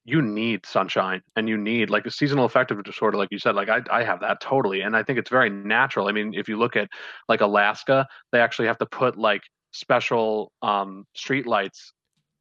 [0.07, 3.71] you need sunshine and you need like a seasonal affective disorder like you said like
[3.71, 6.59] I, I have that totally and i think it's very natural i mean if you
[6.59, 6.89] look at
[7.27, 9.41] like alaska they actually have to put like
[9.73, 11.93] special um street lights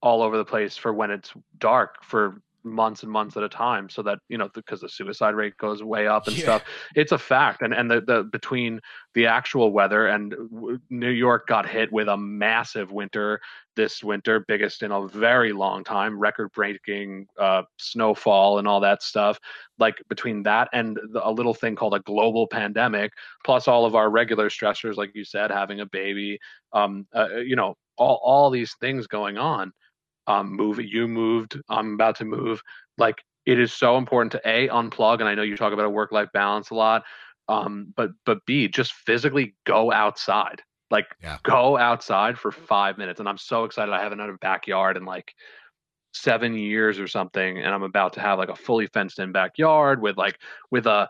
[0.03, 3.89] all over the place for when it's dark for months and months at a time
[3.89, 6.43] so that you know because the suicide rate goes way up and Yeah.
[6.43, 6.63] stuff
[6.95, 8.79] it's a fact and and the, the between
[9.15, 13.41] the actual weather and w- new york got hit with a massive winter
[13.75, 19.03] this winter biggest in a very long time record breaking uh, snowfall and all that
[19.03, 19.37] stuff
[19.77, 23.11] like between that and the, a little thing called a global pandemic
[23.43, 26.39] plus all of our regular stressors like you said having a baby
[26.71, 29.73] um uh, you know all all these things going on
[30.27, 32.61] um move you moved i'm about to move
[32.97, 35.89] like it is so important to a unplug and i know you talk about a
[35.89, 37.03] work life balance a lot
[37.49, 41.37] um but but b just physically go outside like Yeah.
[41.43, 45.33] go outside for five minutes and i'm so excited i have another backyard in like
[46.13, 50.01] seven years or something and i'm about to have like a fully fenced in backyard
[50.01, 50.39] with like
[50.71, 51.09] with a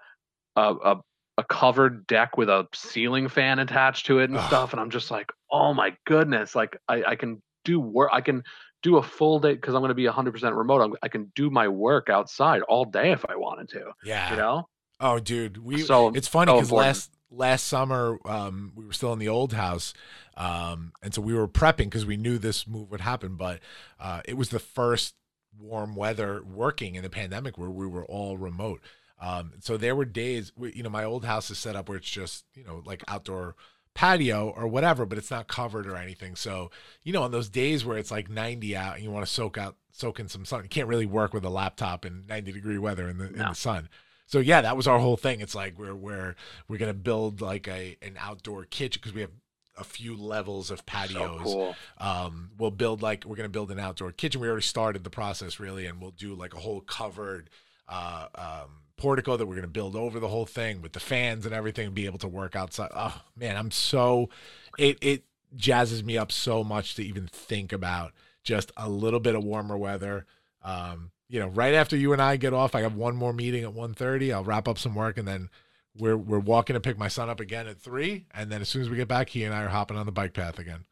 [0.56, 1.02] a, a
[1.40, 4.48] a covered deck with a ceiling fan attached to it and Ugh.
[4.48, 8.22] stuff and i'm just like oh my goodness like i, I can do work i
[8.22, 8.44] can
[8.84, 11.50] do a full day because i'm going to be 100% remote I'm, i can do
[11.50, 14.32] my work outside all day if i wanted to yeah.
[14.32, 14.68] you know
[15.00, 16.88] Oh, dude, we So- it's funny because important.
[16.88, 19.94] last last summer um, we were still in the old house,
[20.38, 23.36] um, and so we were prepping because we knew this move would happen.
[23.36, 23.60] But
[24.00, 25.16] uh, it was the first
[25.60, 28.82] warm weather working in the pandemic where we were all remote.
[29.20, 31.98] Um, so there were days, we, you know, my old house is set up where
[31.98, 33.56] it's just you know like outdoor
[33.94, 36.36] patio or whatever, but it's not covered or anything.
[36.36, 36.72] So
[37.04, 39.58] you know, on those days where it's like 90 out and you want to soak
[39.58, 42.78] out, soak in some sun, you can't really work with a laptop in 90 degree
[42.78, 43.90] weather in the in the sun.
[44.26, 45.42] So yeah, that was our whole thing.
[45.42, 46.36] It's like we're we're
[46.68, 49.32] we're gonna build like a an outdoor kitchen because we have
[49.78, 51.42] a few levels of so patios.
[51.44, 54.42] cool Um, we'll build like we're gonna build an outdoor kitchen.
[54.42, 57.50] We already started the process really, and we'll do like a whole covered
[57.88, 58.70] uh, um,
[59.04, 61.96] portico that we're gonna build over the whole thing with the fans and everything, and
[61.96, 62.90] be able to work outside.
[62.96, 64.30] Oh man, I'm so
[64.78, 65.26] it it
[65.58, 68.14] jazzes me up so much to even think about
[68.44, 70.26] just a little bit of warmer weather.
[70.64, 73.64] Um, you know, right after you and I get off, I have one more meeting
[73.64, 74.34] at 1.30.
[74.34, 75.50] I'll wrap up some work and then
[75.98, 78.26] we're we're walking to pick my son up again at three.
[78.32, 80.12] And then as soon as we get back, he and I are hopping on the
[80.12, 80.86] bike path again.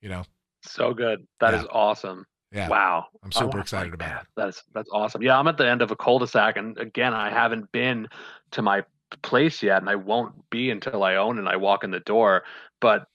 [0.00, 0.24] You know?
[0.62, 1.68] so good That is Yeah.
[1.70, 2.26] awesome
[2.56, 2.68] Yeah.
[2.68, 4.22] wow I'm oh, super want excited about path.
[4.22, 4.28] it.
[4.36, 5.22] That's that's awesome.
[5.22, 8.08] Yeah, I'm at the end of a cul-de-sac, and again, I haven't been
[8.52, 8.84] to my
[9.22, 12.42] place yet, and I won't be until I own and I walk in the door.
[12.80, 13.06] But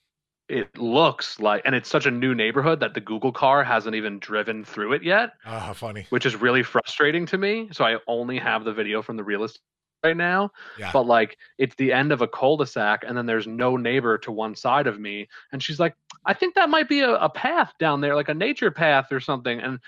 [0.48, 4.20] it looks like, and it's such a new neighborhood that the Google car hasn't even
[4.20, 6.06] driven through it yet, Oh, funny.
[6.10, 7.70] which is really frustrating to me.
[7.72, 9.62] So I only have the video from the real estate
[10.04, 10.52] right now.
[10.78, 10.92] Yeah.
[10.92, 14.56] But like, it's the end of a cul-de-sac, and then there's no neighbor to one
[14.56, 15.28] side of me.
[15.52, 15.96] And she's like,
[16.26, 19.20] I think that might be a, a path down there, like a nature path or
[19.20, 19.60] something.
[19.60, 19.80] And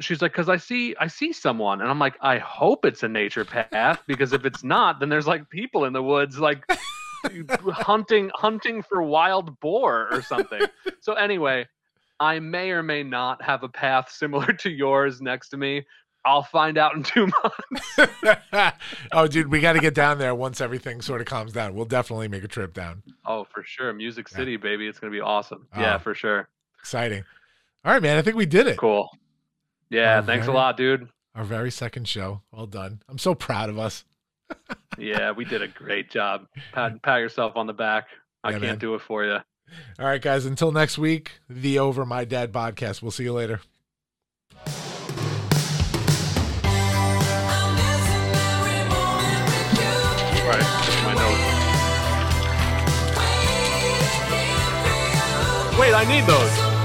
[0.00, 3.08] she's like, because I see, I see someone, and I'm like, I hope it's a
[3.08, 6.64] nature path because if it's not, then there's like people in the woods, like
[7.68, 10.62] hunting, hunting for wild boar or something.
[11.00, 11.66] so anyway,
[12.18, 15.84] I may or may not have a path similar to yours next to me.
[16.26, 17.28] I'll find out in two
[17.98, 18.12] months.
[19.12, 21.74] oh, dude, we got to get down there once everything sort of calms down.
[21.74, 23.02] We'll definitely make a trip down.
[23.24, 23.92] Oh, for sure.
[23.92, 24.36] Music Yeah.
[24.38, 24.86] City, baby.
[24.88, 25.66] It's going to be awesome.
[25.72, 25.80] Ah.
[25.80, 25.98] Yeah, Oh.
[25.98, 26.48] for sure.
[26.80, 27.24] Exciting.
[27.84, 28.18] All right, man.
[28.18, 28.76] I think we did it.
[28.78, 29.08] Cool.
[29.88, 31.08] Yeah, Oh, thanks a lot, dude.
[31.36, 32.42] Our very second show.
[32.50, 33.02] Well done.
[33.08, 34.04] I'm so proud of us.
[34.98, 36.46] Yeah, we did a great job.
[36.72, 38.06] Pat, pat yourself on the back.
[38.42, 38.78] I Yeah, can't man.
[38.78, 39.32] do it for you.
[39.34, 40.46] All right, guys.
[40.46, 43.02] Until next week, the Over My Dad podcast.
[43.02, 43.60] We'll see you later.
[55.98, 56.76] I need those.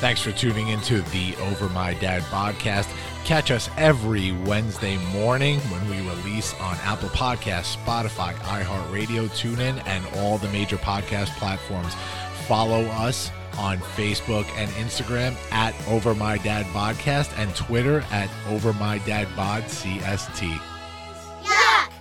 [0.00, 2.94] Thanks for tuning into the Over My Dad podcast.
[3.24, 10.04] Catch us every Wednesday morning when we release on Apple Podcasts, Spotify, iHeartRadio, TuneIn, and
[10.16, 11.94] all the major podcast platforms.
[12.46, 18.72] Follow us on Facebook and Instagram at Over My Dad Podcast and Twitter at Over
[18.72, 20.58] My Dad Bod CST.
[21.42, 21.92] Yuck!